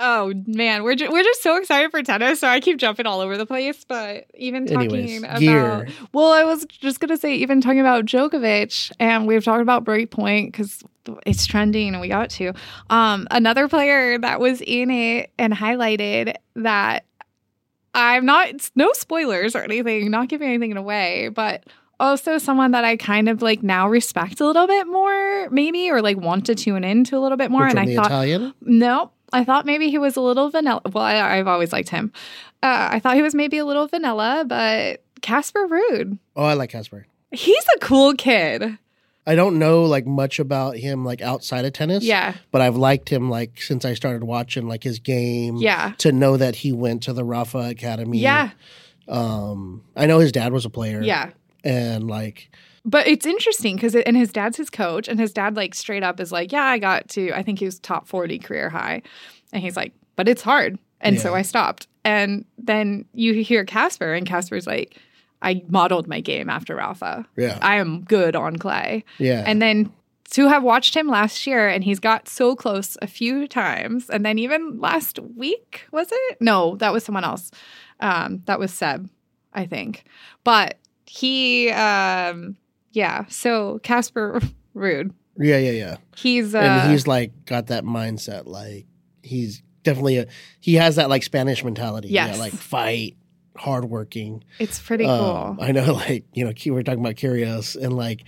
[0.00, 2.40] Oh man, we're ju- we're just so excited for tennis.
[2.40, 3.84] So I keep jumping all over the place.
[3.84, 5.88] But even talking Anyways, about gear.
[6.12, 10.46] well, I was just gonna say even talking about Djokovic, and we've talked about Breakpoint
[10.52, 10.82] because
[11.24, 12.52] it's trending, and we got to
[12.90, 17.04] um another player that was in it and highlighted that
[17.94, 21.64] I'm not it's no spoilers or anything, not giving anything away, but
[22.00, 26.00] also someone that I kind of like now respect a little bit more, maybe, or
[26.02, 27.64] like want to tune into a little bit more.
[27.64, 28.54] Which and I thought, Italian?
[28.60, 30.80] no, I thought maybe he was a little vanilla.
[30.92, 32.12] Well, I, I've always liked him.
[32.62, 36.70] Uh, I thought he was maybe a little vanilla, but Casper Ruud, Oh, I like
[36.70, 37.06] Casper.
[37.32, 38.78] he's a cool kid.
[39.26, 42.02] I don't know like much about him like outside of tennis.
[42.02, 45.56] Yeah, But I've liked him like since I started watching like his game.
[45.56, 48.18] yeah, To know that he went to the Rafa Academy.
[48.20, 48.50] yeah,
[49.06, 51.02] Um, I know his dad was a player.
[51.02, 51.30] yeah.
[51.68, 52.50] And like,
[52.84, 56.18] But it's interesting because, and his dad's his coach, and his dad, like, straight up
[56.20, 59.02] is like, Yeah, I got to, I think he was top 40 career high.
[59.52, 60.78] And he's like, But it's hard.
[61.00, 61.86] And so I stopped.
[62.04, 64.98] And then you hear Casper, and Casper's like,
[65.42, 67.24] I modeled my game after Rafa.
[67.36, 69.04] yeah, I am good on clay.
[69.18, 69.92] yeah, And then
[70.30, 74.10] to have watched him last year, and he's got so close a few times.
[74.10, 76.38] And then even last week, was it?
[76.40, 77.50] No, that was someone else.
[78.00, 79.08] Um, that was Seb,
[79.54, 80.04] I think.
[80.44, 80.78] But
[81.08, 82.56] he, um,
[82.92, 83.24] yeah.
[83.28, 84.40] So Casper
[84.74, 85.96] Rude, yeah, yeah, yeah.
[86.16, 88.46] he's uh, and he's like got that mindset.
[88.46, 88.86] Like
[89.22, 90.26] he's definitely a
[90.60, 92.08] he has that like Spanish mentality.
[92.08, 92.34] Yes.
[92.36, 93.16] Yeah, like fight,
[93.56, 94.44] hardworking.
[94.58, 95.56] it's pretty Um, cool.
[95.60, 98.24] I know, like you know, we we're talking about Kyrgios and like,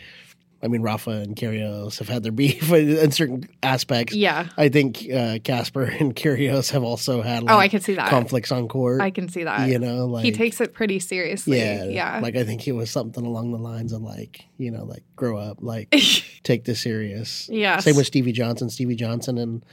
[0.63, 4.15] I mean, Rafa and Kyrgios have had their beef in certain aspects.
[4.15, 4.49] yeah.
[4.59, 8.11] I think uh, Casper and Kyrgios have also had like Oh, I can see that.
[8.11, 9.01] conflicts on court.
[9.01, 9.69] I can see that.
[9.71, 11.59] you know, like he takes it pretty seriously.
[11.59, 12.21] yeah, Yeah.
[12.21, 15.39] Like I think it was something along the lines of like, you know, like grow
[15.39, 15.89] up, like
[16.43, 17.49] take this serious.
[17.51, 17.79] Yeah.
[17.79, 18.69] Same with Stevie Johnson.
[18.69, 19.65] Stevie Johnson and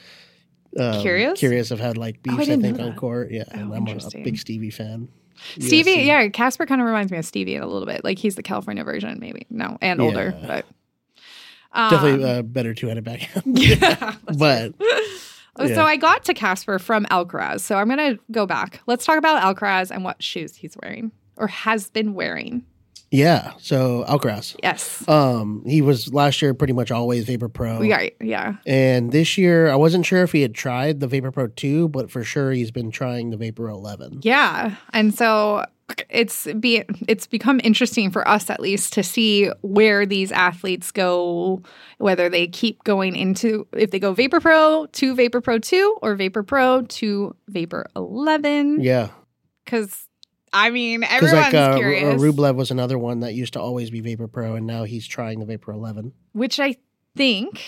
[0.79, 1.33] um, Kyrgios?
[1.33, 2.49] Kyrgios have had like Oh, I beefs.
[2.49, 3.31] I, think on court.
[3.31, 5.09] Yeah, Oh, and I'm a, big Stevie fan.
[5.59, 6.05] Stevie, USC.
[6.07, 8.03] yeah, Casper kind of reminds me of Stevie a little bit.
[8.03, 9.45] Like he's the California version, maybe.
[9.51, 10.47] No, and older, Yeah.
[10.47, 10.65] but
[11.77, 13.43] um, definitely uh, better two-handed backhand.
[13.59, 14.15] yeah.
[14.37, 14.73] but
[15.59, 15.73] Yeah.
[15.73, 17.61] So I got to Casper from Alcaraz.
[17.61, 18.79] So I'm gonna go back.
[18.85, 22.63] Let's talk about Alcaraz and what shoes he's wearing or has been wearing.
[23.09, 24.55] Yeah, so Alcaraz.
[24.61, 25.07] Yes.
[25.07, 27.81] Um, he was last year pretty much always Vapor Pro.
[27.81, 28.55] Yeah, yeah.
[28.65, 32.11] And this year, I wasn't sure if he had tried the Vapor Pro 2, but
[32.11, 34.19] for sure he's been trying the Vapor 11.
[34.23, 34.75] Yeah.
[34.91, 35.63] And so
[36.09, 41.61] it's be it's become interesting for us at least to see where these athletes go,
[41.97, 46.15] whether they keep going into if they go Vapor Pro to Vapor Pro 2 or
[46.15, 48.81] Vapor Pro to Vapor 11.
[48.81, 49.09] Yeah.
[49.63, 50.06] Because
[50.53, 52.21] I mean, everyone's like uh, R- curious.
[52.21, 55.39] Rublev was another one that used to always be Vapor Pro, and now he's trying
[55.39, 56.13] the Vapor 11.
[56.33, 56.75] which I
[57.15, 57.61] think,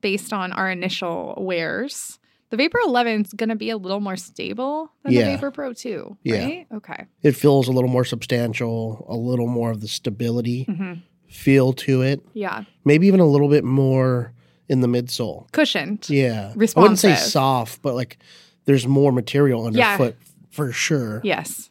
[0.00, 2.18] based on our initial wears,
[2.50, 5.24] the Vapor 11 is going to be a little more stable than Yeah.
[5.30, 6.62] the Vapor Pro 2, Yeah.
[6.74, 7.04] Okay.
[7.22, 10.94] It feels a little more substantial, a little more of the stability hmm
[11.28, 12.64] feel to it, Yeah.
[12.84, 14.34] maybe even a little bit more
[14.68, 15.50] in the midsole.
[15.52, 16.10] Cushioned.
[16.10, 16.52] Yeah.
[16.54, 18.18] I wouldn't say soft, but like
[18.66, 19.92] there's more material Yeah.
[19.94, 20.16] underfoot
[20.50, 21.22] for sure.
[21.24, 21.70] Yes.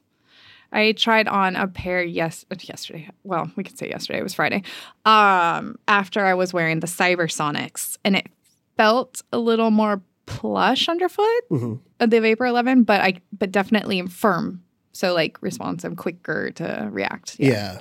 [0.72, 3.10] I tried on a pair yes yesterday.
[3.24, 4.20] Well, we could say yesterday.
[4.20, 4.64] It was Friday.
[5.06, 8.28] Um, after I was wearing the Cybersonics, and it
[8.78, 11.80] felt a little more plush underfoot Mhm.
[12.00, 14.64] of the Vapor 11, but I but definitely firm.
[14.94, 17.36] So like responsive, quicker to react.
[17.40, 17.80] Yeah.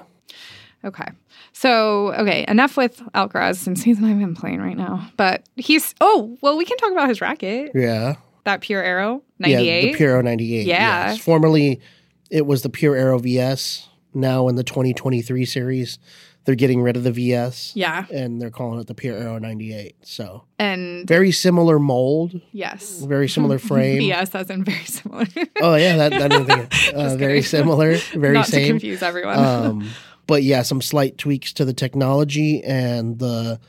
[0.84, 1.06] Okay.
[1.52, 5.10] So, okay, enough with Alcaraz since he's not even playing right now.
[5.16, 8.14] But he's, oh, well, we can talk about his racket, Yeah.
[8.44, 9.62] that Pure Aero ninety eight.
[9.66, 9.92] Yeah, 98.
[9.92, 10.66] the Puro 98.
[10.66, 11.06] Yeah.
[11.10, 11.18] Yes.
[11.18, 11.80] Formerly,
[12.30, 13.88] it was the Pure Aero VS.
[14.12, 15.98] Now in the 2023 series,
[16.44, 18.06] they're getting rid of the VS yeah.
[18.12, 19.94] and they're calling it the Pure Aero 98.
[20.02, 23.00] So And very similar mold, yes.
[23.00, 24.02] very similar frame.
[24.02, 25.26] Yes, as in very similar.
[25.62, 28.32] Oh yeah, that, that didn't think uh, very similar, very same.
[28.32, 29.38] Not to confuse everyone.
[29.38, 29.90] Um,
[30.26, 33.60] but yeah, some slight tweaks to the technology and the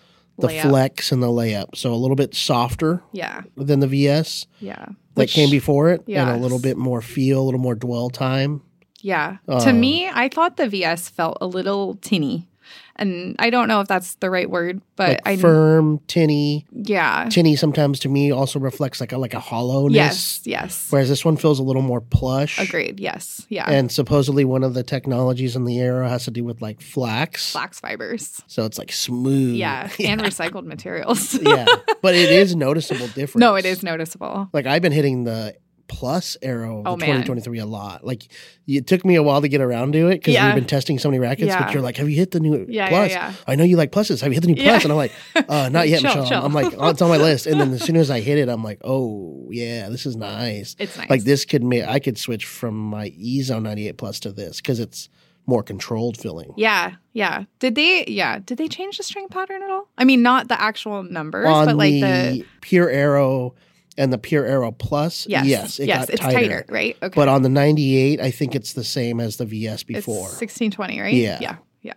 [0.41, 0.61] the Layup.
[0.63, 1.75] flex and the layup.
[1.75, 3.41] So a little bit softer yeah.
[3.55, 4.75] than the VS Yeah.
[4.75, 8.09] that Which- came before it, and a little bit more feel, a little more dwell
[8.09, 8.61] time.
[9.01, 9.37] Yeah.
[9.47, 12.47] To um, me, I thought the VS felt a little tinny.
[12.95, 16.65] And I don't know if that's the right word, but like I firm, tinny.
[16.71, 17.27] yeah.
[17.29, 19.95] Tinny sometimes to me also reflects like a like a hollowness.
[19.95, 20.87] Yes, yes.
[20.91, 22.59] Whereas this one feels a little more plush.
[22.59, 22.99] Agreed.
[22.99, 23.45] Yes.
[23.49, 23.69] Yeah.
[23.69, 27.51] And supposedly one of the technologies in the Aero has to do with like flax.
[27.51, 28.41] Flax fibers.
[28.47, 29.55] So it's like smooth.
[29.55, 29.89] Yeah.
[29.99, 31.33] And recycled materials.
[31.41, 31.65] yeah.
[32.01, 33.35] But it is noticeable difference.
[33.39, 34.49] no, it is noticeable.
[34.53, 35.55] Like I've been hitting the
[35.91, 37.09] plus arrow Oh, of man.
[37.09, 38.05] 2023 a lot.
[38.05, 38.23] Like
[38.65, 40.45] it took me a while to get around to it because Yeah.
[40.47, 41.47] we've been testing so many rackets.
[41.49, 41.61] Yeah.
[41.65, 43.11] But you're like, have you hit the new Yeah, plus?
[43.11, 43.33] yeah.
[43.45, 44.21] I know you like pluses.
[44.21, 44.83] Have you hit the new plus?
[44.83, 46.27] And I'm like, uh, not yet, Chill, Michelle.
[46.29, 46.45] chill.
[46.45, 47.45] I'm like, oh, it's on my list.
[47.45, 50.77] And then as soon as I hit it, I'm like, oh yeah, this is nice.
[50.79, 51.09] It's nice.
[51.09, 54.57] Like this could make I could switch from my E Zone 98 plus to this
[54.61, 55.09] because it's
[55.45, 56.53] more controlled feeling.
[56.55, 57.43] Yeah, yeah.
[57.59, 58.05] Did they?
[58.07, 58.39] Yeah.
[58.39, 59.89] Did they change the string pattern at all?
[59.97, 63.55] I mean, not the actual numbers, on but like the, the Pure Aero
[63.97, 65.45] and the Pure Aero Plus, Yes.
[65.45, 66.39] yes, it yes, got it's tighter.
[66.39, 66.65] tighter.
[66.69, 66.97] right?
[67.03, 67.13] Okay.
[67.15, 70.23] But on the 98, I think it's the same as the VS it's before.
[70.29, 71.13] 1620, right?
[71.13, 71.37] Yeah.
[71.41, 71.55] Yeah.
[71.81, 71.93] Yeah.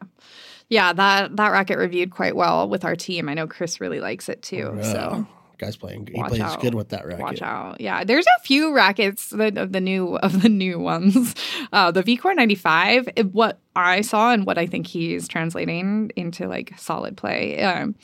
[0.70, 3.28] Yeah, that that racket reviewed quite well with our team.
[3.28, 4.76] I know Chris really likes it too.
[4.82, 5.24] So Uh,
[5.58, 6.06] guy's playing.
[6.10, 6.60] He Watch plays out.
[6.62, 7.20] good with that racket.
[7.22, 7.80] Watch out.
[7.82, 11.34] Yeah, there's a few rackets that, of the new of the new ones.
[11.72, 16.46] Uh, the VCore 95, it- what I saw and what I think he's translating into
[16.46, 17.60] like solid play.
[17.62, 17.96] Um,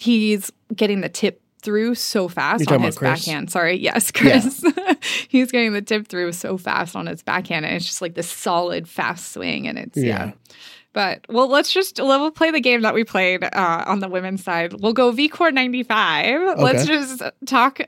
[0.00, 3.50] he's getting the tip through so fast You're on his backhand.
[3.50, 4.64] Sorry, yes, Chris.
[5.28, 8.28] he's getting the tip through so fast on his backhand, and it's just like this
[8.28, 10.04] solid fast swing, and it's yeah.
[10.26, 10.32] Yeah.
[10.94, 14.44] But well, let's just we'll play the game that we played uh, on the women's
[14.44, 14.74] side.
[14.74, 16.58] We'll go VCore 95.
[16.58, 17.80] Let's just talk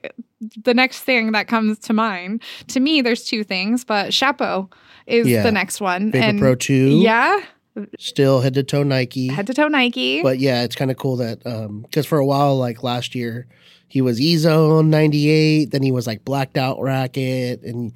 [0.62, 2.42] the next thing that comes to mind.
[2.68, 4.72] To me, there's two things, but Shapo
[5.06, 5.42] is Yeah.
[5.42, 6.12] the next one.
[6.12, 7.40] Vapor and Pro 2, yeah,
[7.98, 9.28] still head to toe Nike.
[9.28, 10.22] head to toe Nike.
[10.22, 13.46] But yeah, it's kind of cool that um, because for a while, like last year,
[13.88, 17.92] he was E Zone 98, then he was like blacked out racket, and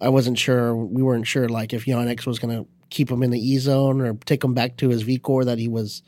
[0.00, 0.74] I wasn't sure.
[0.76, 4.00] We weren't sure like if Yonex was going to keep him in the E Zone
[4.00, 6.02] or take him back to his V Core that he was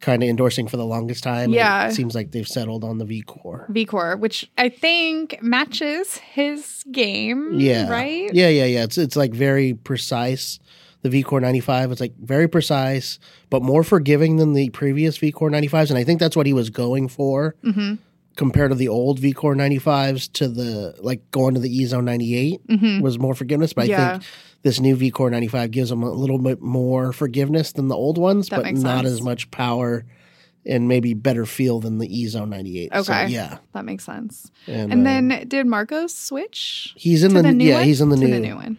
[0.00, 1.50] kind of endorsing for the longest time.
[1.50, 1.88] Yeah.
[1.88, 3.66] it seems like they've settled on the V Core.
[3.70, 7.58] VCore, which I think matches his game.
[7.58, 8.28] Yeah, Right?
[8.34, 8.84] Yeah, yeah, yeah.
[8.84, 10.58] It's it's like very precise.
[11.04, 13.18] The V Core 95 It's like very precise,
[13.50, 16.52] but more forgiving than the previous V Core 95s, and I think that's what he
[16.54, 17.54] was going for.
[17.62, 17.94] Mm-hmm.
[18.36, 22.04] compared to the old V Core 95s to the like going to the E Zone
[22.06, 23.00] 98 Mm-hmm.
[23.02, 23.72] was more forgiveness.
[23.74, 24.24] But I think
[24.62, 28.16] this new V Core 95 gives them a little bit more forgiveness than the old
[28.16, 29.08] ones, That but not sense.
[29.12, 30.06] as much power
[30.66, 32.90] and maybe better feel than the E Zone 98.
[32.94, 33.26] So, Okay.
[33.28, 33.58] yeah.
[33.74, 34.50] That makes sense.
[34.66, 36.94] And, And uh, then did Marcos switch?
[36.96, 37.84] he's in the, the new yeah, one?
[37.84, 38.78] he's in the new, the new one.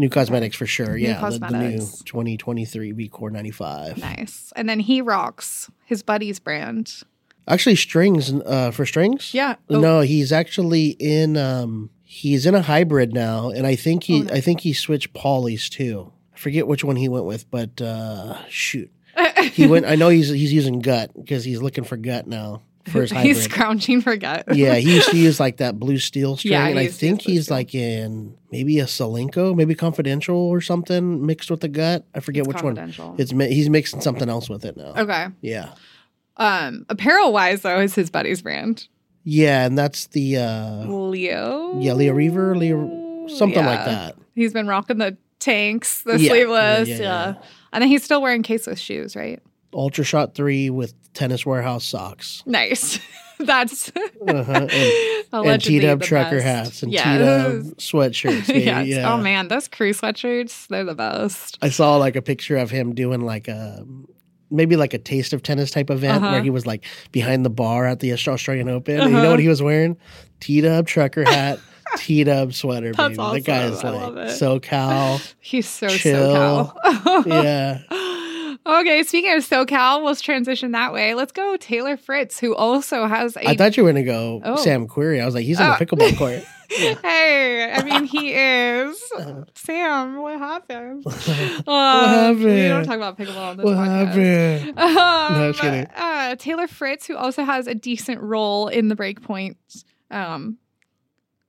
[0.00, 0.96] New cosmetics for sure.
[0.96, 3.98] New yeah, the, the new 2023 V Core 95.
[3.98, 4.52] Nice.
[4.56, 7.02] And then he rocks his buddy's brand.
[7.46, 9.32] Actually, strings uh, for strings.
[9.32, 9.56] Yeah.
[9.68, 11.36] Oh, No, he's actually in.
[11.36, 14.20] Um, he's in a hybrid now, and I think he.
[14.20, 14.32] Oh, nice.
[14.32, 16.12] I think he switched polys too.
[16.34, 18.90] I forget which one he went with, but uh, shoot,
[19.52, 19.86] he went.
[19.86, 23.36] I know he's he's using gut because he's looking for gut now for his hybrid.
[23.36, 24.44] He's scrounging for gut.
[24.54, 27.06] yeah, he used to use like that blue steel string, Yeah, and I used to
[27.06, 27.56] use think he's steel.
[27.56, 32.04] like in maybe a Solinco, maybe confidential or something mixed with the gut.
[32.14, 33.14] I forget It's which one.
[33.18, 34.94] It's he's mixing something else with it now.
[34.96, 35.26] Okay.
[35.40, 35.70] Yeah,
[36.36, 38.88] Um, apparel wise though is his buddy's brand.
[39.24, 41.78] yeah, and that's the uh, Leo.
[41.80, 44.16] yeah Leo Reaver, Leo something like that.
[44.34, 46.28] He's been rocking the tanks, the Yeah.
[46.30, 47.42] sleeveless, Yeah, yeah, yeah, yeah.
[47.72, 49.40] And then he's still wearing K-Swiss shoes, right?
[49.72, 52.42] Ultra Shot 3 with Tennis Warehouse socks.
[52.46, 52.98] Nice.
[53.40, 53.90] That's
[54.28, 54.66] Uh-huh.
[54.70, 56.44] And, and T Dub trucker best.
[56.46, 57.12] hats and Yeah.
[57.12, 58.46] T Dub sweatshirts.
[58.48, 58.60] baby.
[58.64, 58.86] yes.
[58.86, 59.12] Yeah.
[59.12, 61.56] Oh man, those crew sweatshirts, they're the best.
[61.62, 63.84] I saw like a picture of him doing like a
[64.50, 66.32] maybe like a taste of tennis type event Uh-huh.
[66.34, 69.00] where he was like behind the bar at the Australian Open.
[69.00, 69.24] And you Uh-huh.
[69.24, 69.96] know what he was wearing?
[70.40, 71.58] T Dub trucker hat,
[71.96, 72.92] T Dub sweater.
[72.92, 73.38] That's baby.
[73.38, 73.94] The guy is awesome.
[73.94, 74.28] I like.
[74.28, 75.34] SoCal.
[75.40, 76.74] He's so Chill.
[76.84, 77.26] SoCal.
[77.26, 77.78] yeah.
[78.66, 81.14] Okay, speaking of SoCal, let's transition that way.
[81.14, 84.56] Let's go Taylor Fritz, who also has a I thought you were gonna go Oh.
[84.56, 85.20] Sam Querrey.
[85.20, 85.76] I was like, he's on Oh.
[85.78, 86.42] the pickleball court.
[87.02, 89.02] Hey, I mean, he is.
[89.54, 91.04] Sam, what happened?
[91.04, 92.44] what happened?
[92.44, 94.60] We don't talk about pickleball on this what podcast.
[94.76, 94.78] happened?
[94.78, 95.86] Um, No, just kidding.
[95.96, 99.56] Uh, Taylor Fritz, who also has a decent role in the Breakpoint.
[100.12, 100.58] Um,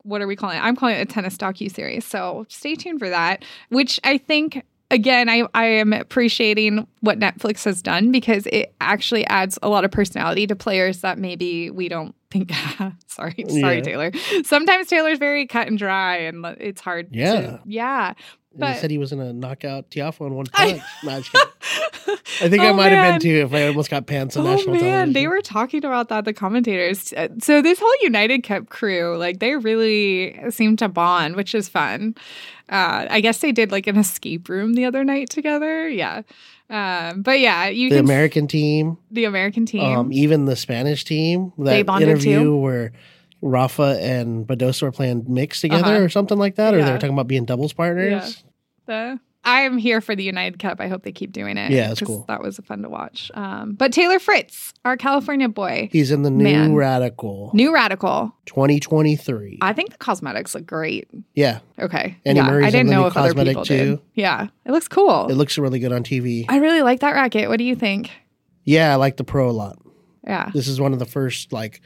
[0.04, 0.62] what are we calling it?
[0.62, 2.04] I'm calling it a tennis docu series.
[2.06, 3.46] So stay tuned for that.
[3.70, 9.26] Which I think, again, I I am appreciating what Netflix has done because it actually
[9.26, 12.52] adds a lot of personality to players that maybe we don't think.
[13.08, 13.82] sorry, sorry, Yeah.
[13.82, 14.12] Taylor.
[14.44, 17.08] Sometimes Taylor's very cut and dry, and it's hard.
[17.12, 17.42] Yeah.
[17.42, 18.14] to, yeah.
[18.52, 20.82] And But- he said he was going to knock out Tiafoe in one punch.
[21.08, 21.24] I'm.
[22.42, 24.52] I think I Oh, might have been too if I almost got pants on Oh
[24.56, 25.14] national man, television.
[25.14, 26.26] they were talking about that.
[26.26, 27.14] The commentators.
[27.14, 31.70] Uh, So this whole United Cup crew, like they really seem to bond, which is
[31.70, 32.16] fun.
[32.70, 35.88] Uh, I guess they did like an escape room the other night together.
[35.88, 36.24] Yeah,
[36.70, 39.84] um, but yeah, you the can American team, the American team.
[39.84, 41.54] um, even the Spanish team.
[41.60, 42.58] That They bonded interview too?
[42.58, 42.92] where
[43.42, 46.04] Rafa and Badosa were playing mixed together Uh-huh.
[46.04, 48.44] or something like that, or they were talking about being doubles partners.
[48.86, 50.80] the I am here for the United Cup.
[50.80, 51.72] I hope they keep doing it.
[51.72, 52.26] Yeah, that's cool.
[52.28, 53.32] That was fun to watch.
[53.34, 56.76] Um, but Taylor Fritz, our California boy, He's in the new Man.
[56.76, 58.36] Radical new radical.
[58.46, 59.58] 2023.
[59.64, 61.10] I think the cosmetics look great.
[61.34, 62.18] yeah, Okay.
[62.24, 63.78] Yeah, Murray's I didn't know if other cosmetic people too.
[63.78, 64.00] did.
[64.14, 64.48] Yeah.
[64.66, 65.28] It looks cool.
[65.30, 66.46] it looks really good on TV.
[66.48, 67.50] I really like that racket.
[67.50, 68.12] What do you think?
[68.64, 69.80] yeah, I like the Pro a lot.
[70.24, 70.52] Yeah.
[70.54, 71.82] This is one of the first like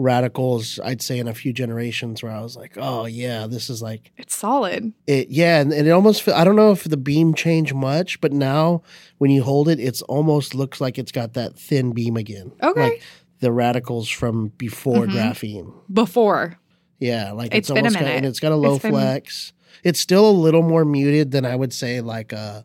[0.00, 3.82] radicals I'd say in a few generations where I was like, oh yeah, this is
[3.82, 4.92] like It's solid.
[5.06, 5.30] it.
[5.30, 8.82] Yeah, and, and it almost i don't know if the beam changed much, but now
[9.18, 12.52] when you hold it, it's almost looks like it's got that thin beam again.
[12.62, 12.80] Okay.
[12.80, 13.02] like
[13.40, 15.12] the radicals from before Mhm.
[15.12, 15.72] graphene.
[15.92, 16.58] Before.
[16.98, 18.92] Yeah, like It's it's, been a almost got, and it's got a low It's been-
[18.92, 19.52] flex.
[19.82, 22.64] It's still a little more muted than I would say like a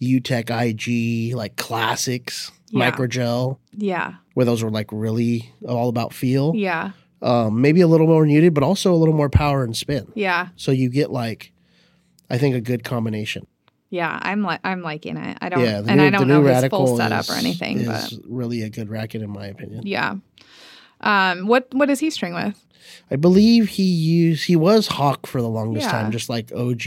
[0.00, 2.90] YouTek IG, like classics, Yeah.
[2.90, 4.14] microgel, Yeah.
[4.36, 6.52] Where those were like really all about feel.
[6.54, 6.90] Yeah.
[7.22, 10.12] Um, maybe a little more muted, but also a little more power and spin.
[10.14, 10.48] Yeah.
[10.56, 11.52] So you get like,
[12.28, 13.46] I think a good combination.
[13.88, 14.18] Yeah.
[14.20, 15.38] I'm like I'm liking it.
[15.40, 17.32] I don't yeah, the and I don't new know his radical full setup is, or
[17.32, 19.86] anything, is but really a good racket in my opinion.
[19.86, 20.16] yeah.
[21.00, 22.62] Um what what does he string with?
[23.10, 25.92] I believe he used he was Hawk for the longest Yeah.
[25.92, 26.82] time, just like OG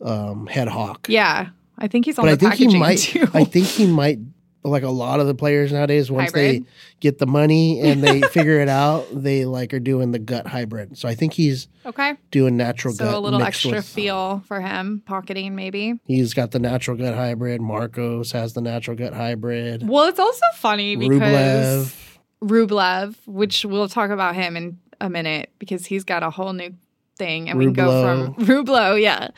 [0.00, 1.06] um, head Hawk.
[1.08, 1.48] Yeah.
[1.76, 2.98] I think he's on but I the think he might.
[3.00, 3.26] too.
[3.34, 4.18] I think he might.
[4.62, 6.64] Like a lot of the players nowadays, once Hybrid?
[6.64, 6.68] they
[7.00, 10.98] get the money and they figure it out, they like are doing the gut hybrid.
[10.98, 12.14] So I think he's okay.
[12.30, 13.10] doing natural gut.
[13.10, 15.98] So a little extra with- feel for him, pocketing maybe.
[16.04, 17.62] He's got the natural gut hybrid.
[17.62, 19.88] Marcos has the natural gut hybrid.
[19.88, 21.94] Well, it's also funny because
[22.42, 22.66] Rublev.
[22.68, 26.74] Rublev, which we'll talk about him in a minute because he's got a whole new
[27.16, 29.28] thing, and we can go from Rublo, yeah.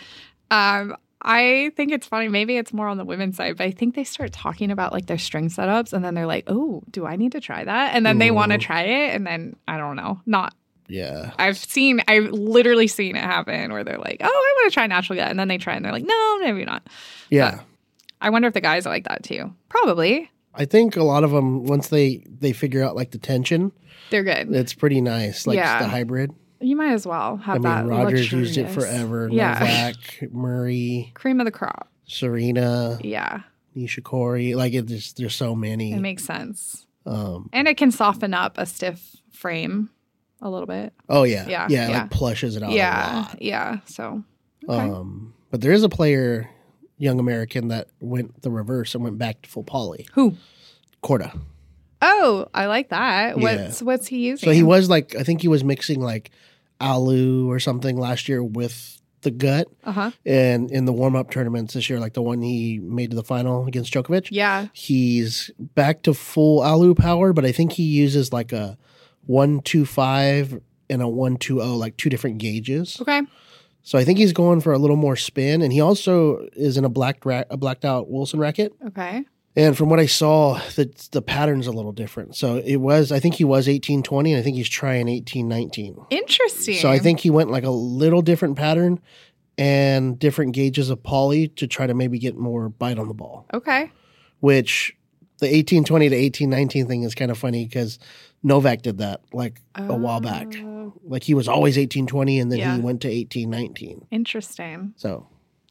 [0.51, 2.29] Um, I think it's funny.
[2.29, 5.07] Maybe it's more on the women's side, but I think they start talking about like
[5.07, 8.05] their string setups, and then they're like, "Oh, do I need to try that?" And
[8.05, 10.21] then they want to try it, and then I don't know.
[10.27, 10.55] Not
[10.89, 11.31] Yeah.
[11.39, 14.87] I've seen, I've literally seen it happen where they're like, "Oh, I want to try
[14.87, 16.87] natural gut," and then they try, and they're like, "No, maybe not."
[17.31, 17.61] Yeah.
[18.21, 19.53] I wonder if the guys are like that too.
[19.69, 20.31] Probably.
[20.55, 23.73] I think a lot of them once they they figure out like the tension,
[24.11, 24.53] They're good.
[24.55, 25.47] it's pretty nice.
[25.47, 25.79] Like Yeah.
[25.79, 26.33] the hybrid.
[26.63, 27.93] You might as well have I mean, that.
[27.95, 29.29] Rogers used it forever.
[29.33, 29.59] Yeah.
[29.59, 31.89] Novak, Murray, Cream of the crop.
[32.07, 33.41] Serena, Yeah,
[33.77, 34.55] Nishikori.
[34.55, 35.93] Like it, there's there's so many.
[35.93, 36.87] it makes sense.
[37.07, 37.49] um.
[37.53, 39.91] And it can soften up a stiff frame
[40.41, 40.93] a little bit.
[41.09, 41.47] Oh yeah.
[41.49, 41.89] Yeah, Yeah.
[41.91, 42.01] yeah.
[42.03, 42.71] Like plushes it out.
[42.71, 43.43] A yeah, lot.
[43.43, 43.79] yeah.
[43.87, 44.23] So,
[44.69, 44.89] okay.
[44.91, 45.35] Um.
[45.51, 46.49] But there is a player,
[46.99, 50.07] young American, that went the reverse and went back to full poly.
[50.15, 50.35] who?
[51.03, 51.39] Korda.
[52.01, 53.39] Oh, I like that.
[53.39, 53.43] Yeah.
[53.43, 54.47] What's what's he using?
[54.49, 56.31] So he was like, I think he was mixing like
[56.83, 60.11] alu or something last year with the gut, Uh huh.
[60.27, 63.23] and in the warm up tournaments this year, like the one he made to the
[63.23, 64.29] final against Djokovic.
[64.33, 64.67] Yeah.
[64.73, 68.77] He's back to full alu power, but I think he uses like a
[69.27, 72.99] one two five and a one two zero, like two different gauges.
[73.01, 73.23] Okay.
[73.85, 76.85] So I think he's going for a little more spin, and he also is in
[76.85, 78.73] a black ra- a blacked out Wilson racket.
[78.89, 79.25] Okay.
[79.55, 82.35] And from what I saw, the the pattern's a little different.
[82.37, 85.47] So it was, I think he was eighteen twenty, and I think he's trying eighteen
[85.49, 85.97] nineteen.
[86.11, 86.77] Interesting.
[86.77, 88.99] So I think he went like a little different pattern
[89.59, 93.47] and different gauges of poly to try to maybe get more bite on the ball.
[93.53, 93.93] Okay.
[94.41, 94.97] Which
[95.39, 97.99] the eighteen twenty to eighteen nineteen thing is kind of funny because
[98.43, 100.47] Novak did that like a while back.
[100.57, 102.77] Oh, Like he was always eighteen twenty, and then Yeah.
[102.77, 104.07] he went to eighteen nineteen.
[104.11, 104.95] Interesting.
[104.97, 105.27] So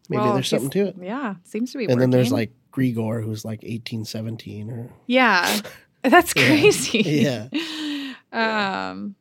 [0.08, 0.98] maybe Well, there's something to it.
[1.02, 1.36] Yeah.
[1.46, 1.86] Seems to be.
[1.86, 5.60] And then there's like Grigor, who's like eighteen seventeen or Yeah.
[6.04, 7.00] That's crazy.
[7.00, 7.48] yeah.
[8.34, 9.16] Um,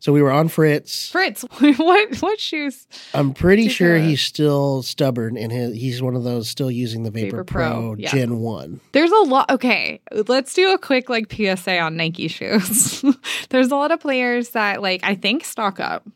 [0.00, 1.10] So we were on Fritz.
[1.10, 2.86] Fritz, what what shoes?
[3.12, 7.10] I'm pretty sure he's still stubborn and he, he's one of those still using the
[7.10, 8.10] Vapor, Vapor Pro, Pro, yeah.
[8.10, 8.80] Gen 1.
[8.92, 9.50] There's a lot.
[9.50, 13.04] Okay, let's do a quick like PSA on Nike shoes.
[13.50, 16.06] There's a lot of players that like I think stock up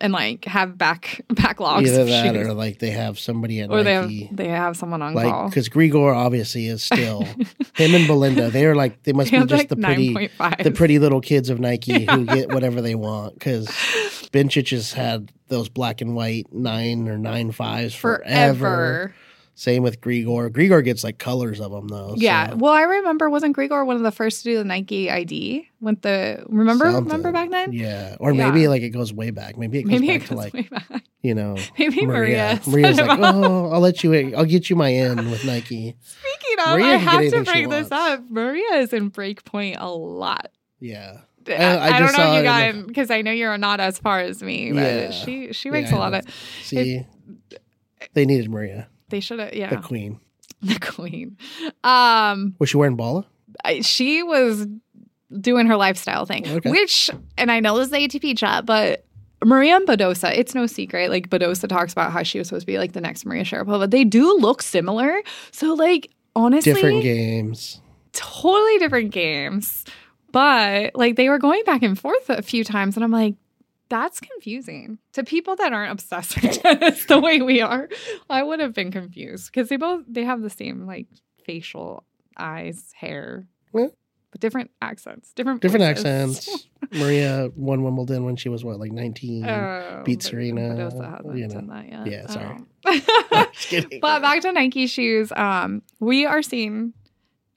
[0.00, 2.46] and like have back backlogs Either of that shoes.
[2.48, 4.28] or like they have somebody at or they have Nike.
[4.32, 5.48] they have someone on like, call.
[5.48, 7.22] because Grigor obviously is still
[7.76, 8.50] him and Belinda.
[8.50, 10.62] They're like they must They be just like the pretty, 9.5.
[10.64, 13.34] the pretty little kids of Nike who get whatever they want.
[13.34, 13.66] Because
[14.32, 18.24] Bencic has had those black and white nine or nine fives forever.
[18.58, 19.14] forever.
[19.60, 20.48] Same with Grigor.
[20.48, 22.14] Grigor gets like colors of them though.
[22.16, 22.48] Yeah.
[22.48, 25.68] so- Well, I remember wasn't Grigor one of the first to do the Nike ID?
[25.82, 27.04] Went the remember Something.
[27.04, 27.74] remember back then?
[27.74, 28.48] Yeah, or Yeah.
[28.48, 29.58] maybe like it goes way back.
[29.58, 31.04] Maybe it goes Maybe back it to like way back.
[31.20, 32.58] you know Maybe Maria.
[32.66, 32.84] Maria.
[32.94, 34.14] Maria's like, oh, I'll let you.
[34.14, 34.34] in.
[34.34, 35.94] I'll get you my in with Nike.
[36.00, 38.22] Speaking of, Maria I have to bring this up.
[38.30, 40.48] Maria is in Breakpoint a lot.
[40.80, 43.98] Yeah, I, I- I don't know you it got because I know you're not as
[43.98, 45.10] far as me, but Yeah.
[45.10, 46.24] she she makes Yeah, a lot of.
[46.62, 47.04] see,
[48.14, 49.70] they needed Maria, They should have, Yeah.
[49.70, 50.18] the queen.
[50.62, 51.36] the queen.
[51.84, 53.26] Um, Was she wearing balla?
[53.64, 54.66] I- she was
[55.40, 56.70] doing her lifestyle thing, Okay.
[56.70, 59.04] which, and I know this is the ATP chat, but
[59.44, 61.08] Maria and Badosa, it's no secret.
[61.10, 63.78] Like Badosa talks about how she was supposed to be like the next Maria Sharapova,
[63.78, 65.22] but they do look similar.
[65.52, 67.80] So like honestly, Different games.
[68.12, 69.84] totally different games.
[70.32, 73.34] But like they were going back and forth a few times, and I'm like,
[73.90, 77.88] that's confusing to people that aren't obsessed with tennis the way we are.
[78.30, 81.08] I would have been confused because they both they have the same like
[81.44, 82.04] facial
[82.38, 83.88] eyes, hair, Yeah.
[84.30, 86.04] but different accents, different Different voices.
[86.06, 86.66] accents.
[86.92, 89.44] Maria won Wimbledon when she was what, like nineteen.
[89.44, 90.90] Oh, Beat Serena,
[91.34, 91.54] you know.
[91.54, 92.06] done that yet.
[92.06, 92.46] Yeah, sorry.
[92.46, 92.66] Um,
[94.00, 95.30] but back to Nike shoes.
[95.36, 96.94] Um, we are seeing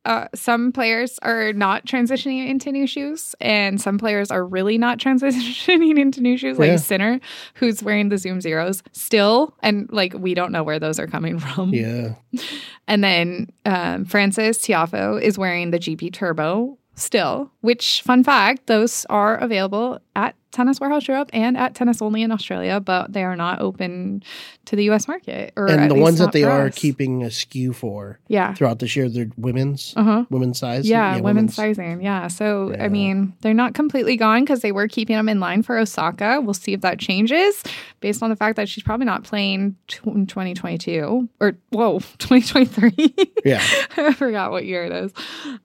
[0.06, 4.98] uh, some players are not transitioning into new shoes, and some players are really not
[5.04, 6.76] transitioning into new shoes, like Yeah.
[6.78, 7.20] Sinner,
[7.56, 11.40] who's wearing the Zoom Zeros still, and like we don't know where those are coming
[11.40, 11.74] from.
[11.74, 12.16] Yeah.
[12.86, 19.06] And then um, Francis Tiafoe is wearing the GP Turbo still, which, fun fact, those
[19.10, 23.36] are available at Tennis Warehouse Europe and at Tennis Only in Australia, but they are
[23.36, 24.24] not open
[24.66, 25.52] to the US market.
[25.58, 26.76] Or And the ones that they are us.
[26.76, 28.54] keeping a SKU for Yeah.
[28.54, 30.26] throughout this year, they're women's, Uh huh.
[30.30, 30.88] women's size.
[30.88, 32.02] Yeah, women's sizing.
[32.02, 32.28] Yeah.
[32.28, 32.86] So, Yeah.
[32.86, 36.40] I mean, they're not completely gone because they were keeping them in line for Osaka.
[36.42, 37.64] We'll see if that changes
[38.00, 43.14] based on the fact that she's probably not playing t- in 2022 or, whoa, 2023.
[43.44, 43.62] Yeah.
[43.98, 45.12] I forgot what year it is.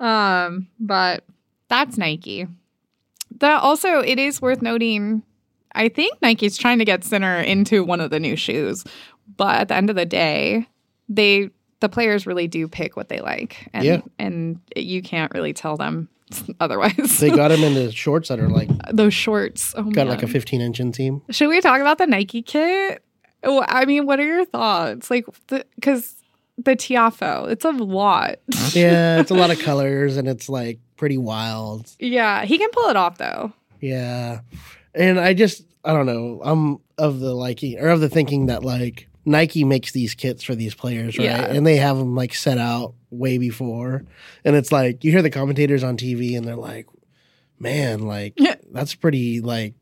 [0.00, 1.24] Um, but
[1.68, 2.46] that's Nike.
[3.40, 5.22] That also, it is worth noting.
[5.74, 8.84] I think Nike's trying to get Sinner into one of the new shoes,
[9.36, 10.66] but at the end of the day,
[11.08, 11.50] they
[11.80, 14.00] the players really do pick what they like, and Yeah.
[14.18, 16.08] and you can't really tell them
[16.60, 17.18] otherwise.
[17.20, 20.60] They got him into shorts that are like, Those shorts, oh got like a 15
[20.60, 21.22] inch inseam.
[21.30, 23.02] Should we talk about the Nike kit?
[23.44, 25.10] Oh, I mean, what are your thoughts?
[25.12, 25.24] Like,
[25.76, 26.16] because
[26.56, 28.36] the Tiafoe, it's a lot.
[28.72, 29.20] Yeah.
[29.20, 31.90] It's a lot of colors and it's like pretty wild.
[31.98, 33.52] yeah, he can pull it off though.
[33.80, 34.40] Yeah.
[34.94, 36.40] And I just, I don't know.
[36.44, 40.54] I'm of the liking or of the thinking that like Nike makes these kits for
[40.54, 41.24] these players, right?
[41.24, 41.46] Yeah.
[41.46, 44.04] And they have them like set out way before.
[44.44, 46.86] And it's like, you hear the commentators on TV and they're like,
[47.58, 48.56] man, like, Yeah.
[48.72, 49.74] that's pretty like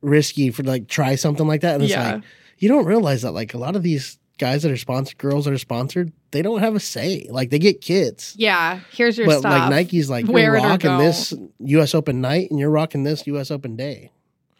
[0.00, 1.74] risky for like try something like that.
[1.74, 2.14] And it's Yeah.
[2.14, 2.22] like,
[2.58, 5.54] you don't realize that like a lot of these guys that are sponsored, girls that
[5.54, 7.28] are sponsored, they don't have a say.
[7.30, 8.34] Like they get kits.
[8.36, 9.52] Yeah, here's your But stuff.
[9.52, 13.50] like Nike's like Wear you're rocking this US Open night and you're rocking this US
[13.50, 14.10] Open day.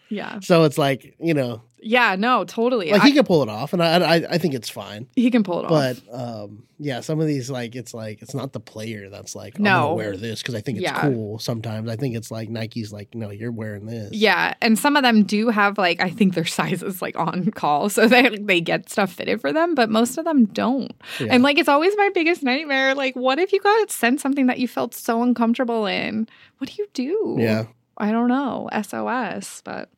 [0.09, 2.91] Yeah, So it's like you know, yeah, no, totally.
[2.91, 5.07] like I- he can pull it off, and I I, I think it's fine.
[5.17, 5.71] he can pull it off.
[5.71, 9.57] But um, yeah, some of these like it's like it's not the player that's like
[9.59, 9.81] I'm No.
[9.83, 11.01] gonna wear this because I think it's Yeah.
[11.01, 11.39] cool.
[11.39, 14.13] Sometimes I think it's like Nike's like no, you're wearing this.
[14.13, 17.89] Yeah, and some of them do have like I think their sizes like on call,
[17.89, 20.93] so they they get stuff fitted for them, but most of them don't.
[21.21, 21.29] Yeah.
[21.31, 22.95] And like it's always my biggest nightmare.
[22.95, 26.29] Like, what if you got sent something that you felt so uncomfortable in?
[26.59, 27.37] What do you do?
[27.39, 27.65] yeah.
[27.99, 28.69] I don't know.
[28.83, 29.91] SOS, but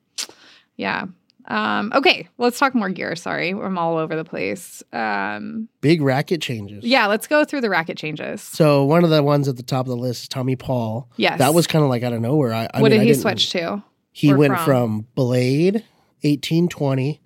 [0.76, 1.06] yeah.
[1.46, 3.14] Um, okay, let's talk more gear.
[3.16, 4.82] Sorry, I'm all over the place.
[4.92, 6.84] Um, Big racket changes.
[6.84, 8.40] yeah, let's go through the racket changes.
[8.42, 11.08] So one of the ones at the top of the list is Tommy Paul.
[11.16, 12.54] Yes, That was kind of like out of nowhere.
[12.54, 13.82] I, I what mean, did he switch to?
[14.12, 14.64] He or went from?
[14.64, 15.84] from Blade
[16.22, 17.20] 1820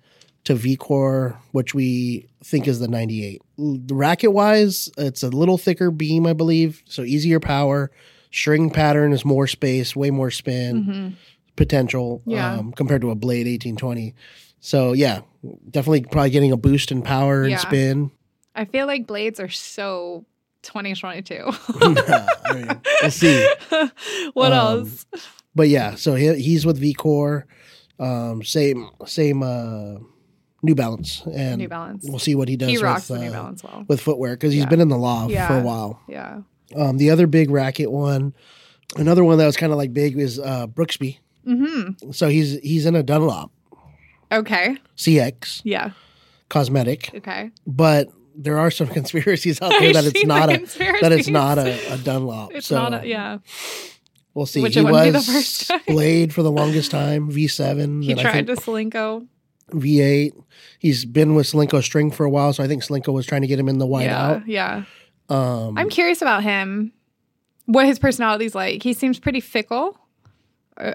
[0.45, 3.41] to VCore, which we think is the 98.
[3.57, 7.91] Racket wise, it's a little thicker beam, I believe, so easier power.
[8.31, 11.13] String pattern is more space, way more spin Mhm.
[11.59, 12.53] Potential Yeah.
[12.55, 14.15] um, compared to a Blade 1820.
[14.61, 15.21] So yeah,
[15.69, 17.57] definitely probably getting a boost in power and Yeah.
[17.57, 18.11] spin.
[18.55, 20.25] I feel like blades are so
[20.63, 21.43] 2022.
[21.81, 23.45] I mean, we'll see.
[24.33, 25.05] what Um, else?
[25.53, 27.43] But yeah, so he, he's with VCore,
[27.99, 29.95] um, same same uh,
[30.63, 32.05] New Balance, and New Balance.
[32.07, 33.85] we'll see what he does He with, rocks the New uh, Balance well.
[33.87, 34.69] with footwear because he's Yeah.
[34.69, 36.01] been in the Lav for a while.
[36.07, 36.41] Yeah.
[36.75, 38.33] Um, the other big racket one,
[38.95, 41.17] another one that was kind of like big is uh, Brooksby.
[41.47, 42.11] Mm-hmm.
[42.11, 43.51] So he's he's in a Dunlop
[44.31, 44.77] Okay.
[44.97, 45.91] CX Yeah.
[46.49, 47.51] cosmetic, Okay.
[47.65, 50.57] but there are some conspiracies out there that it's not a
[51.01, 52.53] that it's not a, a Dunlop.
[52.53, 53.39] It's so not a, yeah.
[54.33, 54.61] we'll see.
[54.61, 55.71] Which he it wouldn't be the was.
[55.87, 58.03] Blade for the longest time, V7.
[58.03, 59.27] He tried to Solinco.
[59.71, 60.31] V8.
[60.79, 63.47] He's been with Solinco String for a while, so I think Solinco was trying to
[63.47, 64.41] get him in the white yeah.
[64.47, 64.83] Yeah.
[65.29, 66.91] Um, I'm curious about him.
[67.65, 68.81] What his personality's like.
[68.81, 69.95] He seems pretty fickle.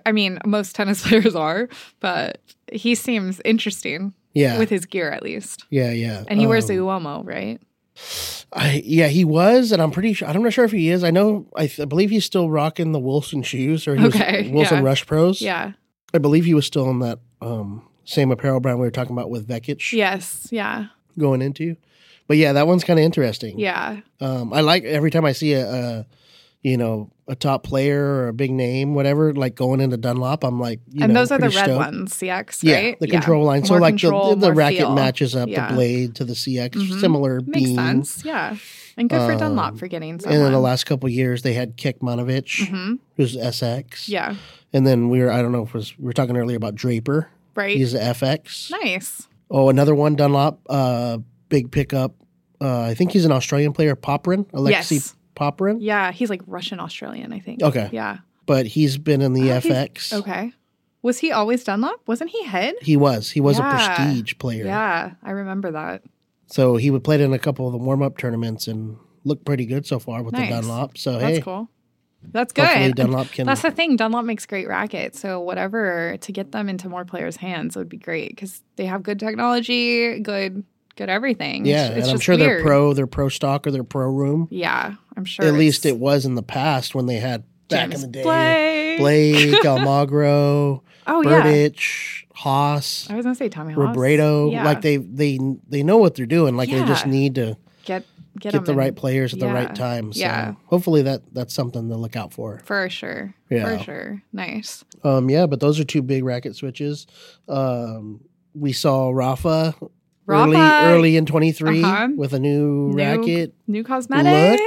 [0.06, 1.68] I mean, most tennis players are,
[2.00, 2.38] but
[2.72, 5.64] he seems interesting yeah, with his gear at least.
[5.70, 6.24] yeah, yeah.
[6.28, 7.60] And he wears the Um, Uomo, right?
[8.52, 10.26] I, yeah, he was, and I'm pretty sure.
[10.28, 11.04] I'm not sure if he is.
[11.04, 11.46] I know.
[11.56, 14.78] I, th- I believe he's still rocking the Wilson shoes, or he Okay, was Wilson
[14.78, 14.84] yeah.
[14.84, 15.40] Rush Pros.
[15.40, 15.72] Yeah.
[16.12, 19.30] I believe he was still in that um, same apparel brand we were talking about
[19.30, 20.48] with Vekic Yes.
[20.50, 20.86] Yeah.
[21.18, 21.76] going into.
[22.26, 23.58] But yeah, that one's kind of interesting.
[23.58, 24.00] Yeah.
[24.20, 26.06] Um, I like every time I see a, a,
[26.64, 30.42] you know, a top player or a big name, whatever, like going into Dunlop.
[30.42, 31.76] I'm like, you and know, those are the red stoked.
[31.78, 32.84] ones, CX, right?
[32.88, 33.64] Yeah, the control line.
[33.64, 34.94] So like control, the the more racket feel.
[34.94, 35.68] matches up Yeah.
[35.68, 37.00] the blade to the CX, Mhm.
[37.00, 37.76] similar Makes beam.
[37.76, 38.24] sense.
[38.24, 38.56] Yeah.
[38.96, 40.40] And good for Dunlop Um, for getting And someone.
[40.42, 42.98] then the last couple years, they had Kecmanovic, Mhm.
[43.16, 44.08] who's SX.
[44.08, 44.34] Yeah.
[44.72, 46.74] And then we were, I don't know if it was, we were talking earlier about
[46.74, 47.28] Draper.
[47.54, 47.76] Right.
[47.76, 48.70] He's FX.
[48.82, 49.28] nice.
[49.50, 51.18] Oh, another one, Dunlop, uh,
[51.50, 52.14] big pickup.
[52.60, 55.14] Uh, I think he's an Australian player, Popyrin, Alexei Yes.
[55.34, 55.78] Popyrin.
[55.80, 56.12] Yeah.
[56.12, 57.62] He's like Russian Australian, I think.
[57.62, 57.88] Okay.
[57.92, 58.18] Yeah.
[58.46, 60.12] But he's been in the Oh, FX.
[60.12, 60.52] Okay.
[61.02, 62.00] Was he always Dunlop?
[62.06, 62.74] Wasn't he head?
[62.80, 63.30] He was.
[63.30, 63.70] He was Yeah.
[63.70, 64.64] a prestige player.
[64.64, 65.12] Yeah.
[65.22, 66.02] I remember that.
[66.46, 69.66] So he would play in a couple of the warm up tournaments and looked pretty
[69.66, 70.48] good so far with Nice.
[70.50, 70.98] the Dunlop.
[70.98, 71.68] So That's hey, cool.
[72.32, 72.96] That's hopefully good.
[72.96, 73.46] Dunlop can.
[73.46, 73.96] That's the thing.
[73.96, 75.20] Dunlop makes great rackets.
[75.20, 79.02] So whatever to get them into more players' hands would be great because they have
[79.02, 80.64] good technology, good,
[80.96, 81.66] good everything.
[81.66, 84.48] yeah, It's- I'm sure they're pro, they're pro stock or they're pro room.
[84.50, 85.44] Yeah, I'm sure.
[85.44, 88.96] At least it was in the past when they had back James in the day.
[88.98, 88.98] Blake.
[88.98, 91.42] Blake, Almagro, Oh yeah.
[91.42, 93.94] Berdych, Haas, I was gonna say Tommy Haas.
[93.96, 94.50] Robredo.
[94.52, 94.64] Yeah.
[94.64, 95.38] Like they they
[95.68, 96.56] they know what they're doing.
[96.56, 98.04] Like they just need to get
[98.40, 98.78] get, get the in.
[98.78, 99.52] right players at the Yeah.
[99.52, 100.12] right time.
[100.12, 100.54] So Yeah.
[100.66, 102.60] hopefully that that's something to look out for.
[102.64, 103.34] for sure.
[103.50, 103.76] Yeah.
[103.78, 104.22] For sure.
[104.32, 104.84] Nice.
[105.04, 107.06] Um, yeah, but those are two big racket switches.
[107.48, 108.20] Um,
[108.54, 109.74] we saw Rafa,
[110.28, 110.86] early Rafa.
[110.88, 112.08] early in 23 Uh-huh.
[112.16, 114.60] with a new, New racket, New cosmetic.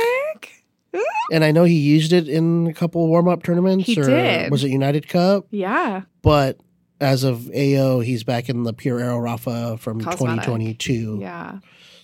[0.93, 1.03] Look.
[1.32, 3.86] and I know he used it in a couple warm up tournaments.
[3.86, 4.51] He or did.
[4.51, 5.45] Was it United Cup?
[5.51, 6.03] Yeah.
[6.22, 6.60] But
[6.99, 10.45] as of AO, he's back in the Pure Aero Rafa from Cosmetic.
[10.45, 11.18] 2022.
[11.22, 11.60] Yeah.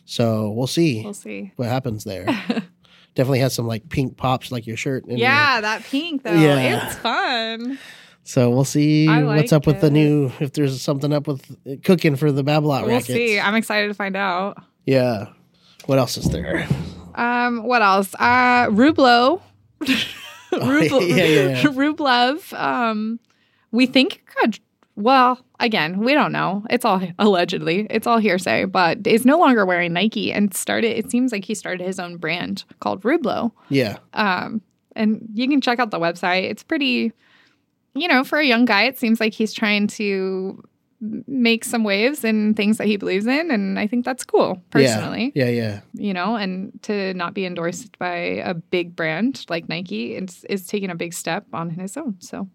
[0.06, 1.52] So we'll see We'll see.
[1.56, 2.26] what happens there.
[3.16, 5.06] Definitely has some like pink pops like your shirt.
[5.08, 6.34] Yeah, that pink though.
[6.34, 6.88] Yeah.
[6.88, 7.80] It's fun.
[8.24, 11.84] So we'll see I what's like up with the new if there's something up with
[11.84, 13.08] cooking for the Babolat We'll rackets.
[13.08, 13.40] see.
[13.40, 14.58] I'm excited to find out.
[14.86, 15.28] Yeah.
[15.86, 16.68] What else is there?
[17.16, 18.14] Um, what else?
[18.16, 19.42] Uh Rublo.
[20.52, 21.64] Rublo yeah, yeah, yeah.
[21.64, 22.54] Rublev.
[22.58, 23.20] Um
[23.72, 24.60] we think God
[24.96, 26.64] well, again, we don't know.
[26.70, 27.88] It's all allegedly.
[27.90, 31.56] It's all hearsay, but is no longer wearing Nike and started it seems like he
[31.56, 33.52] started his own brand called Rublo.
[33.70, 33.98] Yeah.
[34.14, 34.62] Um,
[34.96, 36.44] and you can check out the website.
[36.44, 37.12] It's pretty,
[37.96, 40.64] you know, for a young guy, it seems like he's trying to
[41.28, 43.52] make some waves in things that he believes in.
[43.52, 45.50] And I think that's cool, personally, Yeah.
[45.50, 45.82] Yeah.
[45.94, 50.66] you know, and to not be endorsed by a big brand like Nike is, is
[50.66, 52.16] taking a big step on his own.
[52.20, 52.48] So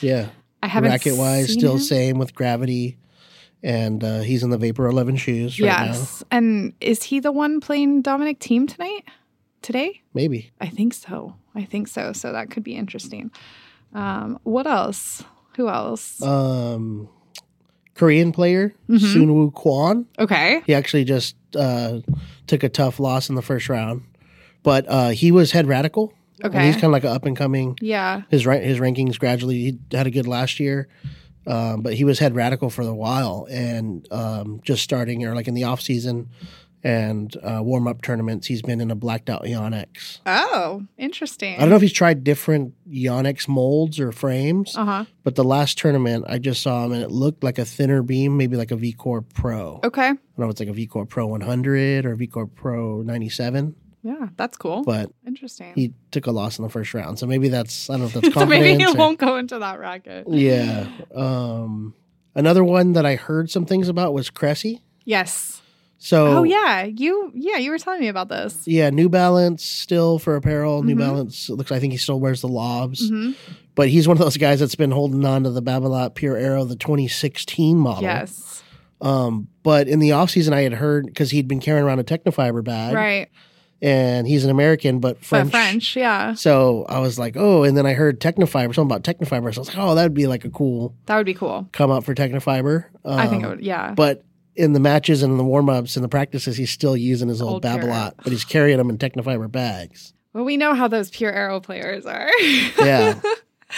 [0.00, 0.28] Yeah.
[0.62, 1.80] I haven't Racket wise, still him.
[1.80, 2.96] same with gravity.
[3.62, 5.84] And uh, he's in the Vapor 11 shoes right now.
[5.86, 6.22] yes.
[6.30, 9.02] And is he the one playing Dominic Thiem tonight?
[9.62, 10.00] Today?
[10.14, 10.52] Maybe.
[10.60, 11.34] I think so.
[11.56, 12.12] I think so.
[12.12, 13.32] So that could be interesting.
[13.96, 15.24] Um, what else?
[15.56, 16.20] Who else?
[16.22, 17.08] Um,
[17.94, 18.98] Korean player, Mhm.
[19.14, 20.04] Soonwoo Kwon.
[20.18, 20.60] okay.
[20.66, 22.00] He actually just uh,
[22.46, 24.02] took a tough loss in the first round.
[24.62, 26.12] But uh, he was head radical.
[26.42, 26.66] And Okay.
[26.66, 28.22] he's kind of like an up and coming Yeah.
[28.28, 30.86] his rank his rankings gradually he had a good last year
[31.46, 35.48] um, but he was head radical for a while and um, just starting or like
[35.48, 36.28] in the off season
[36.86, 40.20] and uh, warm up tournaments he's been in a blacked out Yonex.
[40.24, 41.56] Oh, interesting.
[41.56, 45.04] I don't know if he's tried different Yonex molds or frames, Uh huh.
[45.24, 48.36] but the last tournament I just saw him and it looked like a thinner beam,
[48.36, 49.80] maybe like a VCore Pro.
[49.82, 50.02] Okay.
[50.06, 54.28] I don't know if it's like a VCore Pro 100 or VCore Pro 97, Yeah,
[54.36, 54.82] that's cool.
[54.84, 55.72] but interesting.
[55.74, 57.18] he took a loss in the first round.
[57.18, 59.58] So maybe that's I don't know if that's so maybe he or- won't go into
[59.58, 60.26] that racket.
[60.28, 60.86] Yeah.
[61.14, 61.94] Um,
[62.34, 64.82] another one that I heard some things about was Cressy.
[65.04, 65.62] Yes.
[66.06, 68.62] So Oh yeah, you yeah you were telling me about this.
[68.66, 70.84] yeah, New Balance still for apparel.
[70.84, 70.98] New Mhm.
[71.00, 71.72] Balance looks.
[71.72, 73.32] I think he still wears the lobs, hmm
[73.74, 76.64] but he's one of those guys that's been holding on to the Babolat Pure Aero,
[76.64, 78.04] the 2016 model.
[78.04, 78.62] Yes.
[79.02, 82.04] Um, but in the off season, I had heard because he'd been carrying around a
[82.04, 83.28] Tecnifibre bag, Right.
[83.82, 85.52] and he's an American, but French.
[85.52, 85.94] But French.
[85.96, 86.32] Yeah.
[86.32, 89.52] So I was like, oh, and then I heard Tecnifibre, something about Tecnifibre.
[89.52, 91.68] So I was like, oh, that'd be like a cool That would be cool.
[91.72, 92.84] come up for Tecnifibre.
[93.04, 93.60] Um, I think it would.
[93.62, 93.92] Yeah.
[93.94, 94.24] But
[94.56, 97.40] in the matches and in the warm ups and the practices, he's still using his
[97.42, 100.12] old, Old Babolat, but he's carrying them in Tecnifibre bags.
[100.32, 102.30] well, we know how those pure aero players are.
[102.40, 103.20] Yeah.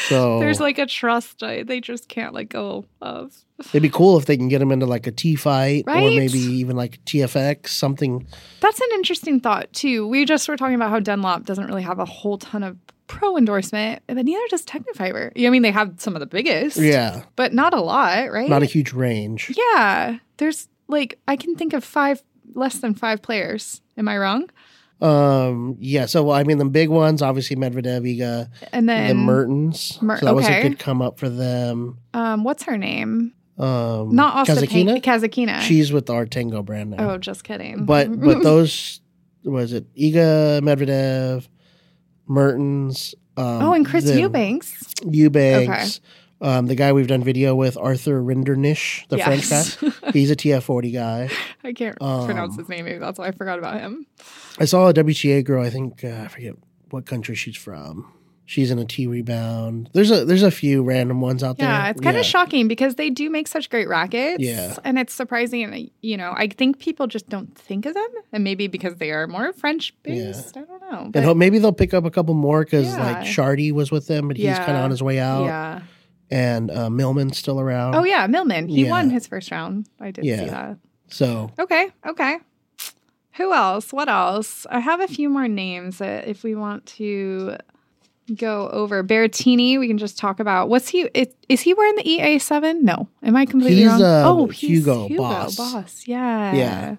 [0.09, 3.35] So There's like a trust uh, they just can't let go of.
[3.71, 6.39] it'd be cool if they can get him into like a T fight or maybe
[6.39, 8.27] even like TFX, something.
[8.61, 10.07] That's an interesting thought too.
[10.07, 12.77] We just were talking about how Dunlop doesn't really have a whole ton of
[13.09, 15.33] pro endorsement, but neither does Tecnifibre.
[15.35, 17.23] Yeah, I mean, they have some of the biggest, Yeah.
[17.37, 18.49] but not a lot, right?
[18.49, 19.53] Not a huge range.
[19.75, 20.19] yeah.
[20.37, 22.23] There's like I can think of five
[22.55, 23.81] less than five players.
[23.97, 24.49] Am I wrong?
[25.01, 26.07] Um, yeah.
[26.07, 30.01] So, I mean, the big ones, obviously Medvedev, Iga, And then the Mertens.
[30.03, 30.69] Mer- so that was a okay.
[30.69, 31.99] good come up for them.
[32.15, 33.33] um, what's her name?
[33.59, 35.03] Um, Not Osta Kasatkina?
[35.03, 35.61] Kasatkina.
[35.61, 37.11] She's with the Artengo brand now.
[37.13, 37.85] oh, just kidding.
[37.87, 39.01] but but those
[39.45, 41.49] was it Iga Medvedev,
[42.29, 43.15] Mertens.
[43.37, 44.95] Um, oh, and Chris the- Eubanks.
[45.05, 46.01] Eubanks.
[46.41, 49.65] Um, the guy we've done video with, Arthur Rinderknech, the French guy.
[50.05, 50.11] guy.
[50.13, 51.31] He's a TF40 guy.
[51.65, 52.85] I can't Um, pronounce his name.
[52.85, 54.07] Maybe that's why I forgot about him.
[54.61, 55.65] I saw a WTA girl.
[55.65, 56.55] I think uh, I forget
[56.91, 58.13] what country she's from.
[58.51, 59.91] She's in a T rebound.
[59.93, 61.69] There's a there's a few random ones out there.
[61.69, 64.43] Yeah, it's kind of shocking because they do make such great rackets.
[64.43, 64.75] Yeah.
[64.85, 68.09] And it's surprising, you know, I think people just don't think of them.
[68.33, 70.57] And maybe because they are more French based.
[70.57, 70.99] I don't know.
[71.01, 73.05] And But hope maybe they'll pick up a couple more because Yeah.
[73.05, 75.45] like Chardy was with them, but he's kind of on his way out.
[75.45, 75.81] yeah.
[76.31, 77.97] And uh, Millman's still around.
[77.97, 78.27] Oh, yeah.
[78.29, 78.69] Millman.
[78.69, 78.91] He Yeah.
[78.91, 79.89] won his first round.
[80.01, 80.39] I did Yeah.
[80.45, 80.77] see that.
[81.09, 81.89] So Okay.
[82.07, 82.39] Okay.
[83.35, 83.93] Who else?
[83.93, 84.67] What else?
[84.71, 87.57] I have a few more names that if we want to
[88.37, 89.03] go over.
[89.05, 90.69] Berrettini, we can just talk about.
[90.69, 91.03] What's he?
[91.15, 92.85] Is, is he wearing the EA seven?
[92.85, 94.03] No, am I completely He's, wrong?
[94.03, 95.57] uh, oh, he's Hugo Boss.
[95.57, 96.03] Boss.
[96.07, 96.97] Yeah, Yeah.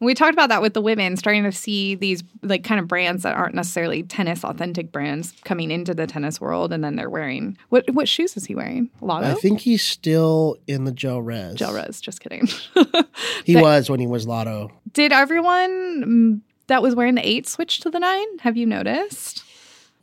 [0.00, 2.86] And we talked about that with the women, starting to see these like kind of
[2.86, 7.10] brands that aren't necessarily tennis authentic brands coming into the tennis world, and then they're
[7.10, 7.90] wearing what?
[7.90, 8.90] What shoes is he wearing?
[9.00, 9.28] Lotto.
[9.28, 11.54] I think he's still in the gel res.
[11.56, 12.00] Gel Res.
[12.00, 12.48] Just kidding.
[13.44, 14.70] He But- was when he was Lotto.
[14.92, 15.70] Did everyone
[16.04, 18.38] mm, that was wearing the eight switch to the nine?
[18.40, 19.42] Have you noticed?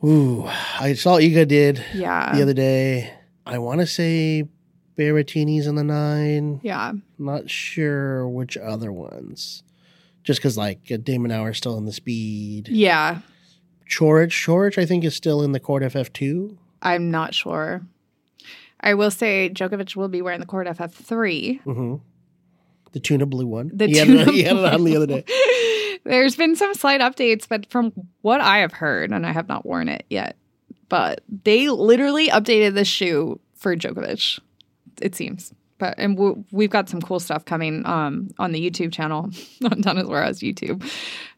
[0.04, 2.34] Ooh, I saw Iga did Yeah.
[2.34, 3.12] the other day.
[3.46, 4.44] I want to say
[4.96, 6.60] Berrettini's on the nine.
[6.62, 6.92] yeah.
[7.18, 9.62] Not sure which other ones.
[10.22, 12.68] Just because like uh, De Minaur is still in the speed.
[12.68, 13.20] Yeah.
[13.88, 16.58] Coric, Coric, I think is still in the Court FF two.
[16.82, 17.82] I'm not sure.
[18.80, 21.62] I will say Djokovic will be wearing the court FF3.
[21.64, 21.94] Mm-hmm.
[22.92, 23.70] The tuna blue one.
[23.72, 25.24] The he, had tuna it, he had it on the other day.
[26.06, 27.92] There's been some slight updates, but from
[28.22, 30.36] what I have heard, and I have not worn it yet,
[30.88, 34.38] but they literally updated the shoe for Djokovic.
[35.02, 38.92] It seems, but and we we've got some cool stuff coming um, on the YouTube
[38.92, 39.30] channel
[39.64, 40.88] on Tennis Warehouse YouTube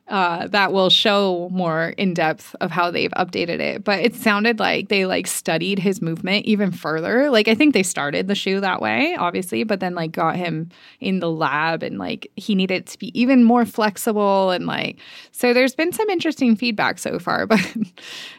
[0.09, 3.85] uh, that will show more in depth of how they've updated it.
[3.85, 7.31] But it sounded like they like studied his movement even further.
[7.31, 10.71] Like I think they started the shoe that way, obviously, but then like got him
[11.01, 14.99] in the lab and like he needed to be even more flexible and like
[15.33, 15.53] so.
[15.53, 17.61] There's been some interesting feedback so far, but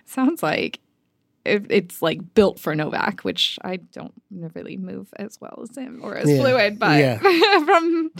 [0.05, 0.79] sounds like
[1.49, 5.99] it, it's like built for Novak, which I don't really move as well as him
[6.03, 6.39] or as Yeah.
[6.41, 6.79] fluid.
[6.79, 7.17] But Yeah.
[7.65, 8.11] from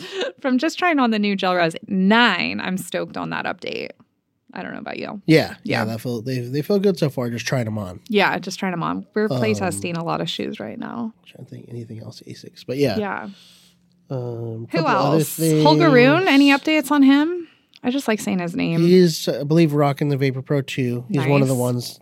[0.41, 3.91] from just trying on the new Gel Res nine, I'm stoked on that update.
[4.53, 5.21] I don't know about you.
[5.27, 5.79] Yeah, Yeah.
[5.81, 5.85] yeah.
[5.85, 7.29] That feel they they feel good so far.
[7.29, 7.99] Just trying them on.
[8.09, 9.05] Yeah, just trying them on.
[9.13, 11.13] We're Um, playtesting a lot of shoes right now.
[11.23, 12.97] i trying to think anything else Asics, but yeah.
[12.97, 13.29] Yeah.
[14.09, 15.37] Um, Who else?
[15.37, 16.27] Holger Rune.
[16.27, 17.47] Any updates on him?
[17.83, 18.81] I just like saying his name.
[18.81, 21.05] He's, I believe, rocking the Vapor Pro 2.
[21.09, 21.99] He's one of the ones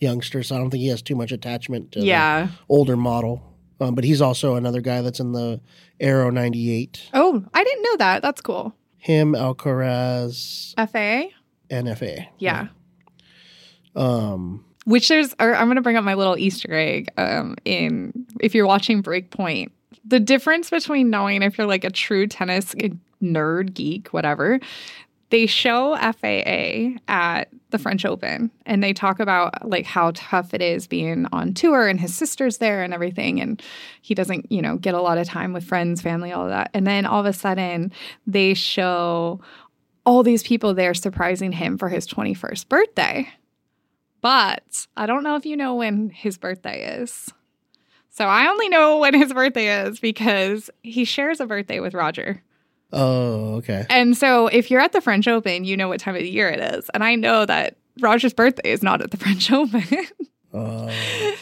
[0.00, 2.46] youngster, so I don't think he has too much attachment to yeah.
[2.46, 3.42] the older model.
[3.80, 5.60] Um, but he's also another guy that's in the
[5.98, 7.08] Aero 98.
[7.14, 8.22] Oh, I didn't know that.
[8.22, 8.74] That's cool.
[8.98, 11.28] Him, Alcaraz, FA.
[11.70, 12.26] NFA.
[12.38, 12.68] Yeah.
[13.96, 17.08] Um, Which there's, or I'm going to bring up my little Easter egg.
[17.16, 19.70] Um, in if you're watching Breakpoint,
[20.04, 22.74] the difference between knowing if you're like a true tennis
[23.22, 24.60] nerd, geek, whatever,
[25.30, 30.60] they show FAA at the French Open and they talk about like how tough it
[30.60, 33.40] is being on tour and his sister's there and everything.
[33.40, 33.62] And
[34.02, 36.70] he doesn't, you know, get a lot of time with friends, family, all of that.
[36.74, 37.92] And then all of a sudden
[38.26, 39.40] they show
[40.04, 43.28] all these people there surprising him for his 21st birthday.
[44.20, 47.30] But I don't know if you know when his birthday is.
[48.10, 52.42] So I only know when his birthday is because he shares a birthday with Roger.
[52.92, 53.86] Oh, okay.
[53.90, 56.48] And so if you're at the French Open, you know what time of the year
[56.48, 56.88] it is.
[56.94, 59.84] And I know that Roger's birthday is not at the French Open.
[60.52, 60.90] Uh,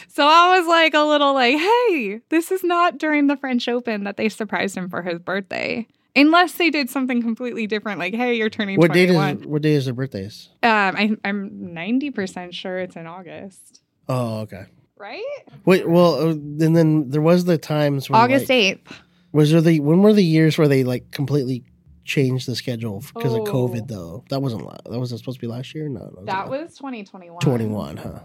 [0.07, 4.03] so I was like a little like, hey, this is not during the French Open
[4.03, 5.87] that they surprised him for his birthday.
[6.15, 9.37] Unless they did something completely different, like, hey, you're turning what date 21.
[9.41, 10.49] is what day is their birthdays?
[10.63, 14.65] Um, I, I'm 90% sure it's in August, Oh, okay.
[14.97, 15.23] right?
[15.65, 18.95] Wait, well, uh, and then there was the times when August like, 8th.
[19.31, 21.63] Was there the when were the years where they like completely
[22.03, 23.41] changed the schedule because Oh.
[23.43, 24.23] of COVID though?
[24.29, 25.87] That wasn't that wasn't supposed to be last year.
[25.89, 27.39] No, no That was 2021.
[27.39, 28.19] twenty one, huh?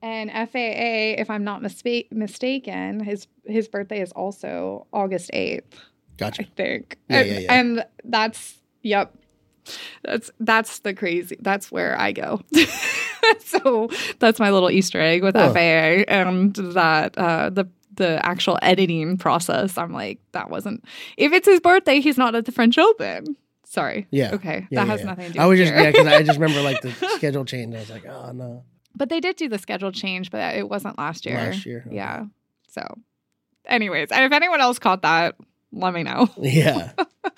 [0.00, 5.64] And FAA, if I'm not mispa- mistaken, his his birthday is also August 8th,
[6.18, 6.42] Gotcha.
[6.42, 6.98] I think.
[7.10, 7.52] Yeah, and, yeah, yeah.
[7.60, 9.14] and that's yep.
[10.04, 11.36] That's that's the crazy.
[11.40, 12.40] That's where I go.
[13.40, 15.52] so that's my little Easter egg with Oh.
[15.52, 17.66] FAA and that uh, the
[17.98, 19.76] the actual editing process.
[19.78, 20.84] I'm like, that wasn't.
[21.16, 23.36] If it's his birthday, he's not at the French Open.
[23.64, 24.06] Sorry.
[24.10, 24.30] Yeah.
[24.32, 24.66] Okay.
[24.70, 25.06] Yeah, that yeah, has yeah.
[25.06, 25.38] nothing to do.
[25.40, 25.82] I was just here.
[25.82, 27.74] yeah because I just remember like the schedule change.
[27.74, 28.64] I was like, oh no,
[28.96, 31.36] But they did do the schedule change, but it wasn't last year.
[31.36, 31.84] last year.
[31.86, 31.96] okay.
[31.96, 32.24] Yeah.
[32.70, 32.82] So,
[33.66, 35.36] anyways, and if anyone else caught that,
[35.72, 36.28] let me know.
[36.38, 36.92] yeah.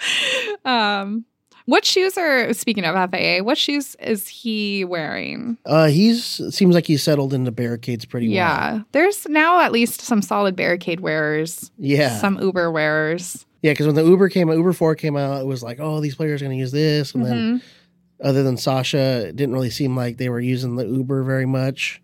[0.64, 1.24] um,
[1.70, 3.38] what shoes are speaking of FAA?
[3.42, 5.56] What shoes is he wearing?
[5.64, 8.34] Uh, he's seems like he's settled into barricades pretty well.
[8.36, 12.18] Yeah, there's now at least some solid barricade wearers, Yeah.
[12.18, 13.46] some Uber wearers.
[13.62, 13.72] yeah.
[13.72, 16.14] Because when the Uber came out, Uber Four came out, it was like, oh, these
[16.16, 17.62] players are going to use this, and then Mhm.
[18.24, 22.02] other than Sasha, it didn't really seem like they were using the Uber very much.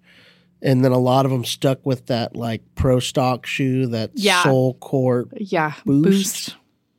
[0.62, 4.42] And then a lot of them stuck with that like pro stock shoe, that Yeah.
[4.42, 6.04] SoleCourt, Yeah, Boost.
[6.04, 6.56] boost.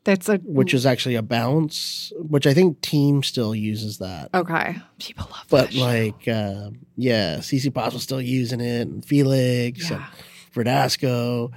[0.08, 4.30] That's a which is actually a bounce, which I think Thiem still uses that.
[4.34, 4.78] okay.
[5.00, 10.08] People love But like, uh, yeah, Tsitsipas was still using it, and Felix and yeah.
[10.56, 11.52] Verdasco.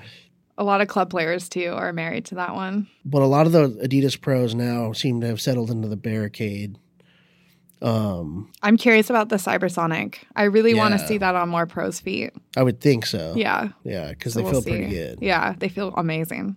[0.58, 2.88] a lot of club players too are married to that one.
[3.04, 6.76] But a lot of the Adidas pros now seem to have settled into the barricade.
[7.82, 10.16] Um, I'm curious about the Cybersonic.
[10.36, 12.32] I really want to see that on more pros' feet.
[12.56, 13.32] I would think so.
[13.36, 13.68] Yeah.
[13.84, 14.70] Yeah, because So they we'll feel see.
[14.70, 15.18] pretty good.
[15.22, 16.56] Yeah, they feel amazing.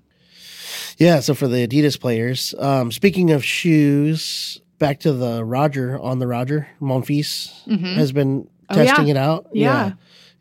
[0.97, 6.19] Yeah, so for the Adidas players, um, speaking of shoes, back to the Roger on
[6.19, 7.95] the Roger Monfils Mhm.
[7.95, 8.85] has been Oh, yeah.
[8.85, 9.47] testing it out.
[9.53, 9.93] Yeah.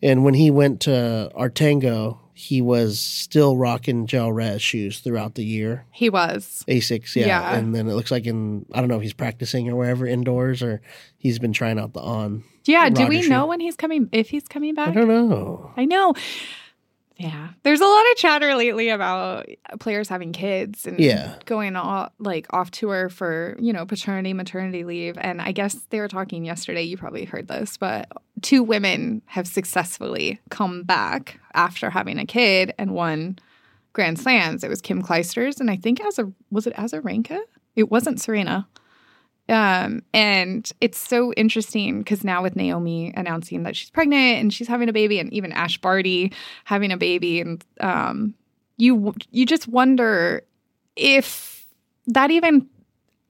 [0.04, 5.44] and when he went to Artengo, he was still rocking gel res shoes throughout the
[5.44, 5.84] year.
[5.92, 6.64] He was.
[6.66, 7.26] Asics, yeah.
[7.26, 7.56] Yeah.
[7.56, 10.60] and then it looks like in I don't know if he's practicing or wherever indoors
[10.62, 10.80] or
[11.18, 12.42] he's been trying out the on.
[12.64, 12.88] Yeah.
[12.90, 13.28] Do we shoe.
[13.28, 14.08] know when he's coming?
[14.12, 14.88] If he's coming back?
[14.88, 15.70] I don't know.
[15.76, 16.14] I know.
[17.22, 17.50] Yeah.
[17.62, 19.46] There's a lot of chatter lately about
[19.78, 21.34] players having kids and Yeah.
[21.44, 25.16] going off, like off tour for, you know, paternity, maternity leave.
[25.18, 28.08] And I guess they were talking yesterday, you probably heard this, but
[28.40, 33.38] two women have successfully come back after having a kid and won
[33.92, 34.64] Grand Slams.
[34.64, 37.38] It was Kim Clijsters and I think as a was it Azarenka?
[37.76, 38.66] It wasn't Serena.
[39.52, 44.66] Um, and it's so interesting because now with Naomi announcing that she's pregnant and she's
[44.66, 46.32] having a baby, and even Ash Barty
[46.64, 48.34] having a baby, and um,
[48.78, 50.42] you you just wonder
[50.96, 51.66] if
[52.06, 52.66] that even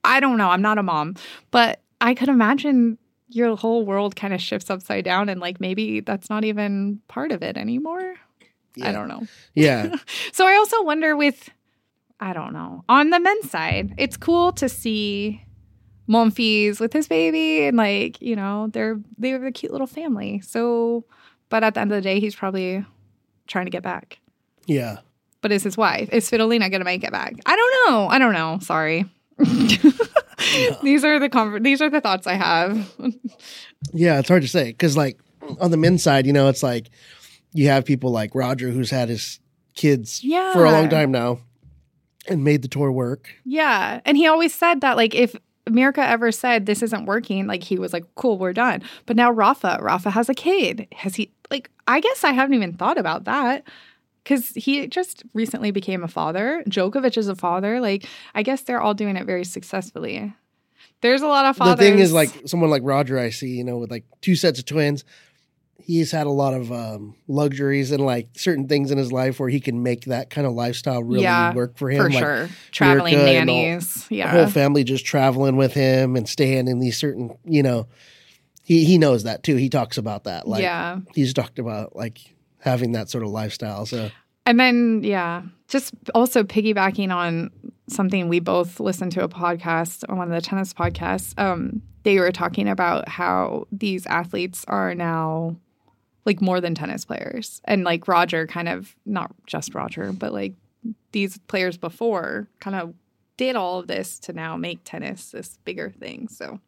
[0.05, 0.49] I don't know.
[0.49, 1.17] I'm not a mom,
[1.51, 2.99] but I could imagine
[3.29, 7.33] your whole world kind of shifts upside down, and like maybe that's not even part
[7.33, 8.15] of it anymore.
[8.81, 9.27] I don't know.
[9.55, 9.97] Yeah,
[10.33, 11.51] So I also wonder with
[12.21, 12.85] I don't know.
[12.89, 15.43] On the men's side, it's cool to see
[16.09, 20.41] Monfils with his baby and like, you know, they're they're a cute little family.
[20.41, 21.05] So
[21.49, 22.85] but at the end of the day, he's probably
[23.47, 24.19] trying to get back.
[24.67, 24.99] yeah.
[25.41, 26.09] But is his wife?
[26.13, 27.35] Is Svitolina gonna make it back?
[27.47, 28.07] I don't know.
[28.07, 28.61] I don't know.
[28.63, 29.05] Sorry.
[30.83, 32.95] these are the conver- these are the thoughts I have.
[33.93, 35.19] Yeah, it's hard to say because, like,
[35.61, 36.91] on the men's side, you know, it's like
[37.53, 39.41] you have people like Roger who's had his
[39.75, 40.53] kids yeah.
[40.53, 41.41] for a long time now
[42.29, 43.29] and made the tour work.
[43.45, 44.01] Yeah.
[44.05, 45.35] And he always said that, like, if
[45.73, 48.83] Mirka ever said this isn't working, like, he was like, cool, we're done.
[49.07, 50.87] But now Rafa, Rafa has a kid.
[50.93, 53.65] Has he, like, I guess I haven't even thought about that
[54.23, 56.63] because he just recently became a father.
[56.69, 57.81] Djokovic is a father.
[57.81, 60.33] Like, I guess they're all doing it very successfully.
[61.01, 61.79] There's a lot of fathers.
[61.79, 64.61] The thing is, like, someone like Roger, I see, you know, with like two sets
[64.61, 65.05] of twins,
[65.79, 69.49] he's had a lot of um, luxuries and like certain things in his life where
[69.49, 72.05] he can make that kind of lifestyle really Yeah, work for him.
[72.05, 72.49] for like, sure.
[72.71, 74.07] Traveling and all- nannies.
[74.09, 74.31] Yeah.
[74.31, 77.89] whole family just traveling with him and staying in these certain, you know,
[78.63, 79.57] he, he knows that too.
[79.57, 80.47] He talks about that.
[80.47, 80.99] Like, yeah.
[81.15, 82.21] he's talked about like
[82.61, 83.85] having that sort of lifestyle.
[83.87, 84.11] So,
[84.47, 87.51] And then, yeah, just also piggybacking on
[87.89, 91.37] something we both listened to a podcast on one of the tennis podcasts.
[91.37, 95.57] Um, they were talking about how these athletes are now
[96.25, 100.55] like more than tennis players, and like Roger, kind of not just Roger, but like
[101.13, 102.95] these players before, kind of
[103.37, 106.29] did all of this to now make tennis this bigger thing.
[106.29, 106.61] So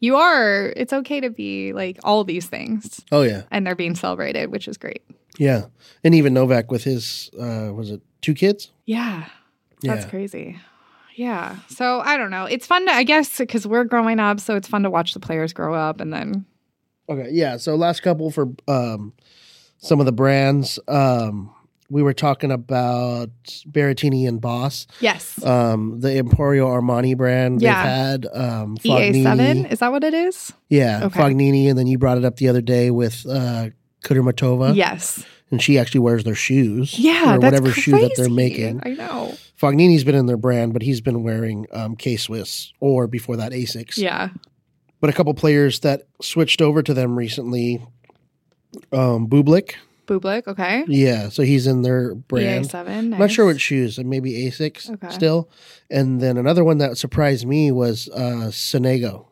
[0.00, 0.72] you are.
[0.76, 3.42] It's okay to be like all these things, oh, yeah.
[3.50, 5.02] and they're being celebrated, which is great.
[5.38, 5.66] Yeah.
[6.02, 8.70] And even Novak with his, uh, was it two kids?
[8.86, 9.26] Yeah.
[9.82, 10.10] That's Yeah.
[10.10, 10.58] crazy.
[11.14, 11.56] Yeah.
[11.68, 12.44] So I don't know.
[12.44, 14.40] It's fun to, I guess, because we're growing up.
[14.40, 16.44] So it's fun to watch the players grow up and then,
[17.08, 17.58] Okay, yeah.
[17.58, 19.12] So last couple for um,
[19.78, 20.78] some of the brands.
[20.88, 21.54] Um,
[21.90, 23.28] we were talking about
[23.70, 24.86] Berrettini and Boss.
[25.00, 25.42] yes.
[25.44, 27.74] Um, the Emporio Armani brand Yeah.
[27.82, 28.26] they've had.
[28.32, 29.70] Um, EA7.
[29.70, 30.52] Is that what it is?
[30.70, 31.20] Yeah, Okay.
[31.20, 33.68] Fognini, and then you brought it up the other day with uh,
[34.02, 35.24] Kudermetova, Yes.
[35.50, 36.98] and she actually wears their shoes.
[36.98, 37.34] Yeah.
[37.36, 38.30] or that's whatever shoe that they're crazy.
[38.34, 38.80] making.
[38.82, 39.34] I know.
[39.64, 43.96] Fognini's been in their brand, but he's been wearing um, K-Swiss or before that Asics.
[43.96, 44.28] Yeah.
[45.00, 47.86] But a couple players that switched over to them recently.
[48.92, 49.74] Um, Bublik,
[50.06, 50.46] Bublik.
[50.46, 50.84] Okay.
[50.88, 52.66] yeah, so he's in their brand.
[52.66, 52.88] EA7.
[52.88, 53.54] I'm not sure nice.
[53.54, 55.08] what shoes, maybe Asics Okay.
[55.10, 55.48] still.
[55.90, 59.26] And then another one that surprised me was uh, Sonego,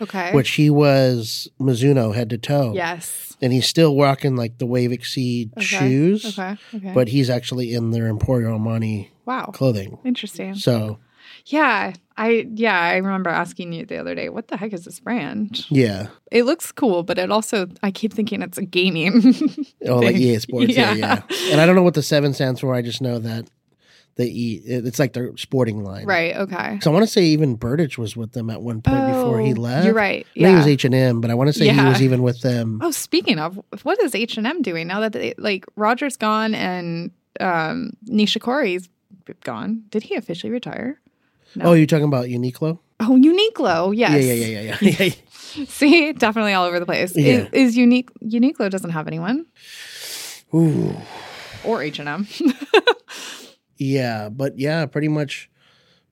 [0.00, 0.32] Okay.
[0.32, 2.72] which he was Mizuno head to toe.
[2.74, 3.36] Yes.
[3.40, 5.64] And he's still rocking like the Wave Exceed Okay.
[5.66, 6.56] shoes, Okay.
[6.74, 6.92] Okay.
[6.94, 9.46] but he's actually in their Emporio Armani wow.
[9.54, 9.98] clothing.
[10.04, 10.54] Interesting.
[10.56, 10.98] So,
[11.46, 11.92] Yeah.
[12.16, 15.66] I, yeah, I remember asking you the other day, what the heck is this brand?
[15.70, 16.08] yeah.
[16.32, 19.22] It looks cool, but it also, I keep thinking it's a gaming.
[19.86, 20.16] Oh, like.
[20.16, 20.74] EA Sports.
[20.74, 20.94] Yeah.
[20.94, 21.22] Yeah.
[21.30, 21.52] yeah.
[21.52, 22.74] And I don't know what the seven stands for.
[22.74, 23.48] I just know that
[24.18, 26.04] they eat, it's like their sporting line.
[26.04, 26.36] right.
[26.36, 26.78] Okay.
[26.82, 29.52] So I want to say even Berdych was with them at one point before he
[29.52, 29.86] Oh, left.
[29.86, 30.26] You're right.
[30.34, 32.40] Think it was H and M, but I want to say he was even with
[32.42, 32.80] them.
[32.82, 36.54] Oh, speaking of, what is H and M doing now that they, like Roger's gone
[36.54, 37.10] and
[37.40, 38.88] um, Nishikori's
[39.44, 39.84] gone?
[39.90, 41.00] Did he officially retire?
[41.54, 41.66] No.
[41.66, 42.78] Oh, you're talking about Uniqlo?
[43.00, 43.96] Oh, Uniqlo.
[43.96, 44.22] Yes.
[44.24, 45.04] Yeah, yeah, yeah, yeah, yeah.
[45.04, 45.64] yeah.
[45.68, 47.16] See, definitely all over the place.
[47.16, 47.46] Yeah.
[47.52, 49.46] Is, is Unique Uniqlo doesn't have anyone
[50.52, 50.94] Ooh,
[51.64, 52.26] or H and M.
[53.78, 55.50] yeah, but yeah, pretty much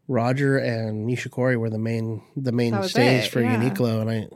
[0.08, 3.56] Roger and Nishikori were the main the main That was stays it, for yeah.
[3.60, 4.28] Uniqlo, and I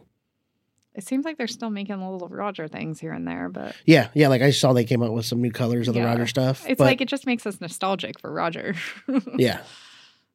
[0.95, 4.29] It seems like they're still making little Roger things here and there, but yeah yeah
[4.29, 6.65] like I saw they came out with some new colors of the Roger stuff.
[6.69, 8.75] it's like it just makes us nostalgic for Roger.
[9.37, 9.61] yeah,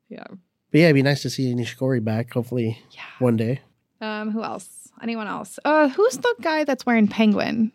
[0.09, 0.23] yeah.
[0.29, 2.31] but yeah, it'd be nice to see Nishikori back.
[2.33, 3.01] Hopefully Yeah.
[3.19, 3.61] one day.
[4.01, 4.89] Um, who else?
[5.01, 5.59] Anyone else?
[5.65, 7.71] Uh, who's the guy that's wearing penguin?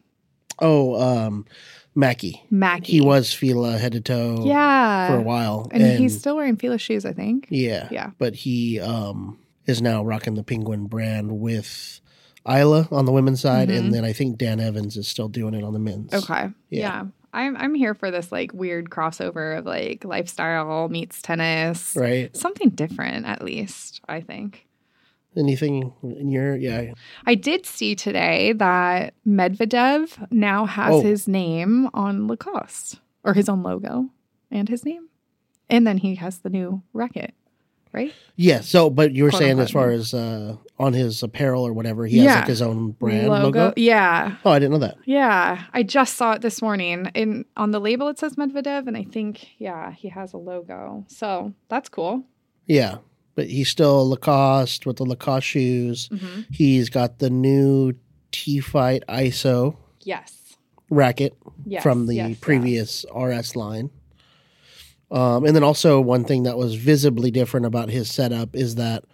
[0.59, 1.47] Oh, um,
[1.95, 2.43] Mackie.
[2.51, 2.93] Mackie.
[2.93, 5.09] He was Fila head to toe Yeah.
[5.09, 7.47] for a while, and, he's still wearing Fila shoes, I think.
[7.51, 8.11] yeah Yeah.
[8.18, 12.01] but he um is now rocking the Penguin brand with
[12.49, 13.78] Isla on the women's side, Mhm.
[13.78, 16.12] and then I think Dan Evans is still doing it on the men's.
[16.14, 16.49] Okay.
[16.70, 16.78] Yeah.
[16.80, 17.05] Yeah.
[17.32, 21.95] I'm I'm here for this like weird crossover of like lifestyle meets tennis.
[21.97, 22.34] right.
[22.36, 24.66] Something different at least, I think.
[25.37, 26.93] Anything in your yeah
[27.24, 31.01] I did see today that Medvedev now has Oh.
[31.03, 34.11] his name on Lacoste or his own logo
[34.51, 35.09] and his name.
[35.68, 37.33] And then he has the new racket,
[37.93, 38.12] right?
[38.35, 38.61] yeah.
[38.61, 39.66] So, but you were Quote, saying unquote.
[39.68, 42.35] as far as uh on his apparel or whatever, he has Yeah.
[42.41, 43.72] like his own brand logo.
[43.76, 44.37] Yeah.
[44.45, 44.97] Oh, I didn't know that.
[45.05, 45.62] Yeah.
[45.72, 47.07] I just saw it this morning.
[47.14, 51.05] In on the label it says Medvedev and I think yeah, he has a logo.
[51.07, 52.24] So, that's cool.
[52.66, 52.99] Yeah,
[53.41, 56.11] but he's still Lacoste with the Lacoste shoes.
[56.12, 56.41] Mm-hmm.
[56.53, 57.95] He's got the new
[58.32, 60.57] T Fight ISO Yes.
[60.91, 61.34] racket
[61.64, 61.82] Yes.
[61.82, 63.88] from the yes, previous RS line.
[65.11, 69.05] Um, and then also one thing that was visibly different about his setup is that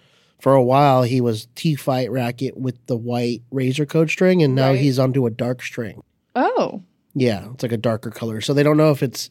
[0.41, 4.55] for a while he was T Fight racket with the white razor code string, and
[4.57, 4.81] now Right.
[4.81, 6.03] he's onto a dark string.
[6.35, 6.83] Oh.
[7.15, 8.41] Yeah, it's like a darker color.
[8.41, 9.31] So they don't know if it's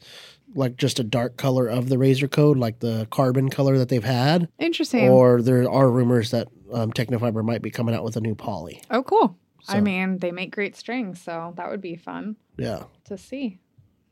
[0.54, 4.04] like just a dark color of the razor code, like the carbon color that they've
[4.04, 5.08] had, Interesting.
[5.08, 8.82] or there are rumors that um, Tecnifibre might be coming out with a new poly.
[8.90, 9.36] oh, cool.
[9.68, 12.36] I mean, they make great strings, so that would be fun.
[12.56, 12.84] Yeah.
[13.06, 13.58] to see.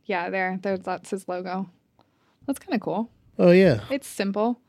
[0.05, 1.71] Yeah, there, there's that's his logo.
[2.47, 3.09] That's kind of cool.
[3.39, 3.81] Oh yeah.
[3.91, 4.61] It's simple.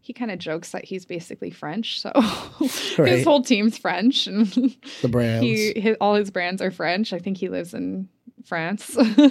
[0.00, 2.10] He kind of jokes that he's basically French, so
[2.98, 3.12] Right.
[3.12, 4.46] his whole team's French, and
[5.02, 5.44] The brands.
[5.44, 7.12] he his, all his brands are French.
[7.12, 8.08] I think he lives in
[8.44, 8.84] France,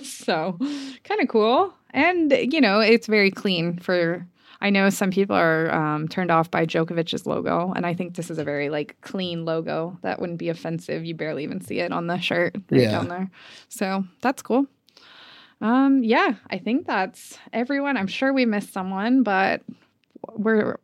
[0.04, 0.58] so
[1.04, 1.74] kind of cool.
[1.94, 3.78] And you know, it's very clean.
[3.80, 4.26] For
[4.62, 8.30] I know some people are um, turned off by Djokovic's logo, and I think this
[8.30, 11.04] is a very like clean logo that wouldn't be offensive.
[11.06, 12.92] You barely even see it on the shirt right Yeah.
[12.92, 13.30] down there.
[13.70, 14.66] So that's cool.
[15.62, 17.96] Um, yeah, I think that's everyone.
[17.98, 19.62] I'm sure we missed someone, but
[20.36, 20.78] we're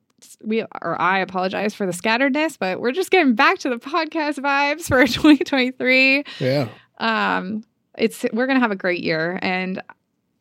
[0.44, 4.38] we or I apologize for the scatteredness, but we're just getting back to the podcast
[4.40, 6.24] vibes for 2023.
[6.40, 6.68] yeah.
[7.00, 7.64] Um,
[7.98, 9.82] it's we're gonna have a great year and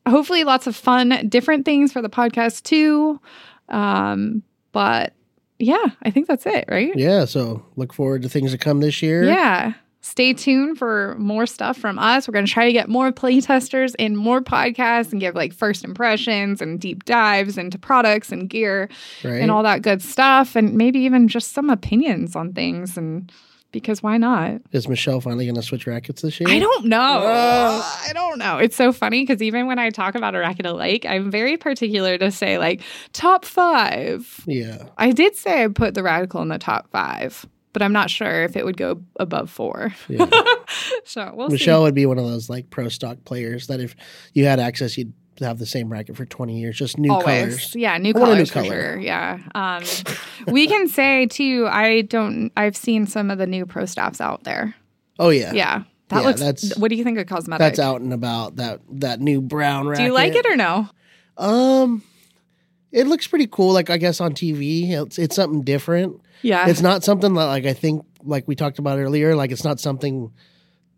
[0.07, 3.21] hopefully lots of fun, different things for the podcast too.
[3.69, 4.43] Um,
[4.73, 5.13] but
[5.59, 6.93] yeah, I think that's it, right?
[6.97, 7.25] Yeah.
[7.25, 9.25] So look forward to things to come this year.
[9.25, 9.73] Yeah.
[10.03, 12.29] Stay tuned for more stuff from us.
[12.29, 15.83] We're going to try to get more playtesters and more podcasts and give like first
[15.83, 18.89] impressions and deep dives into products and gear
[19.25, 19.41] Right.
[19.41, 20.55] and all that good stuff.
[20.55, 22.97] And maybe even just some opinions on things.
[22.97, 23.33] And
[23.81, 24.61] because why not?
[24.73, 26.49] Is Michelle finally going to switch rackets this year?
[26.49, 26.99] I don't know.
[26.99, 27.83] Uh.
[28.09, 28.59] I don't know.
[28.59, 32.19] It's so funny because even when I talk about a racket alike, I'm very particular
[32.19, 34.43] to say like top five.
[34.47, 34.85] Yeah.
[34.99, 38.45] I did say I put the radical in the top five, but I'm not sure
[38.45, 39.95] if it would go above four.
[40.09, 40.27] Yeah.
[41.05, 43.95] so we'll Michelle would be one of those like pro stock players that if
[44.33, 45.13] you had access, you'd
[45.45, 47.11] have the same racket for 20 years, just new.
[47.13, 47.25] Always.
[47.27, 47.75] colors.
[47.75, 48.69] Yeah, new I a new colors for color.
[48.95, 48.99] sure.
[49.01, 49.39] Yeah.
[49.55, 49.83] Um,
[50.47, 54.45] we can say too, I don't, I've seen some of the new pro staffs out
[54.45, 54.75] there.
[55.19, 55.53] Oh, yeah.
[55.53, 55.83] Yeah.
[56.09, 57.59] That Yeah, looks, that's- what do you think of cosmetic?
[57.59, 58.57] That's out and about.
[58.57, 60.03] That that new brown racket.
[60.03, 60.89] Do you like it or no?
[61.37, 62.03] Um,
[62.93, 63.73] it looks pretty cool.
[63.73, 66.21] Like I guess on TV, it's it's something different.
[66.43, 66.69] Yeah.
[66.69, 69.35] It's not something that like I think like we talked about earlier.
[69.35, 70.33] Like it's not something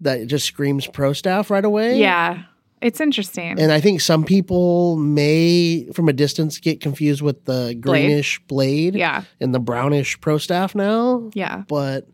[0.02, 1.98] that just screams pro staff right away.
[1.98, 2.42] yeah.
[2.80, 3.58] It's interesting.
[3.60, 8.94] And I think some people may, from a distance, get confused with the greenish blade,
[8.94, 9.22] yeah.
[9.40, 11.30] and the brownish pro staff now.
[11.34, 11.64] Yeah.
[11.68, 12.06] But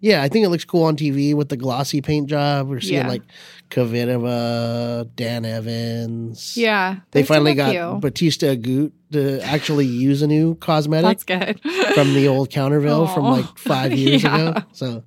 [0.00, 2.68] yeah, I think it looks cool on TV with the glossy paint job.
[2.68, 3.08] We're seeing Yeah.
[3.08, 3.22] like
[3.70, 6.56] Kvitova, Dan Evans.
[6.56, 6.96] Yeah.
[7.12, 7.98] They finally got few.
[8.00, 11.60] Bautista Agut to actually use a new cosmetic That's good.
[11.94, 13.30] from the old Countervail from oh.
[13.32, 14.48] like five years Yeah.
[14.50, 14.62] ago.
[14.72, 15.04] So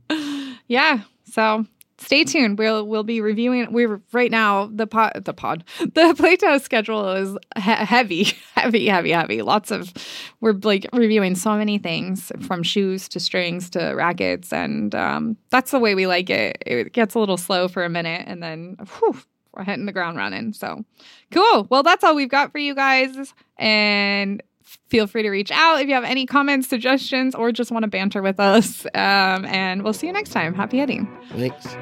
[0.68, 1.02] Yeah.
[1.26, 1.66] So
[1.98, 2.58] stay tuned.
[2.60, 3.72] We'll we'll be reviewing.
[3.72, 8.24] We're right now the pod the pod the playtest schedule is he- heavy,
[8.56, 9.42] heavy, heavy, heavy.
[9.42, 9.94] Lots of
[10.42, 15.72] we're like reviewing so many things from shoes to strings to rackets, and um, that's
[15.72, 16.58] the way we like it.
[16.66, 19.18] It gets a little slow for a minute, and then whew,
[19.54, 20.54] we're hitting the ground running.
[20.54, 20.84] So
[21.32, 21.68] cool.
[21.70, 24.42] Well, that's all we've got for you guys, and.
[24.90, 27.90] Feel free to reach out if you have any comments, suggestions, or just want to
[27.90, 28.86] banter with us.
[28.94, 30.54] Um, and we'll see you next time.
[30.54, 31.08] Happy heading.
[31.32, 31.76] thanks.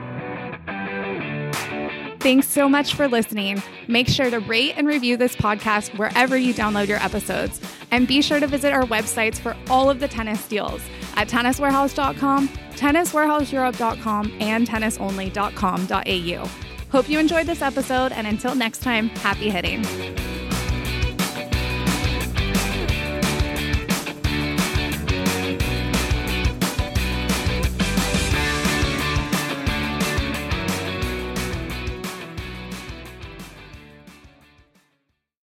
[2.23, 3.61] Thanks so much for listening.
[3.89, 7.59] Make sure to rate and review this podcast wherever you download your episodes.
[7.91, 10.81] And be sure to visit our websites for all of the tennis deals
[11.15, 16.49] at tenniswarehouse.com, tenniswarehouseeurope.com, and tennisonly.com.au.
[16.91, 19.83] Hope you enjoyed this episode, and until next time, happy hitting.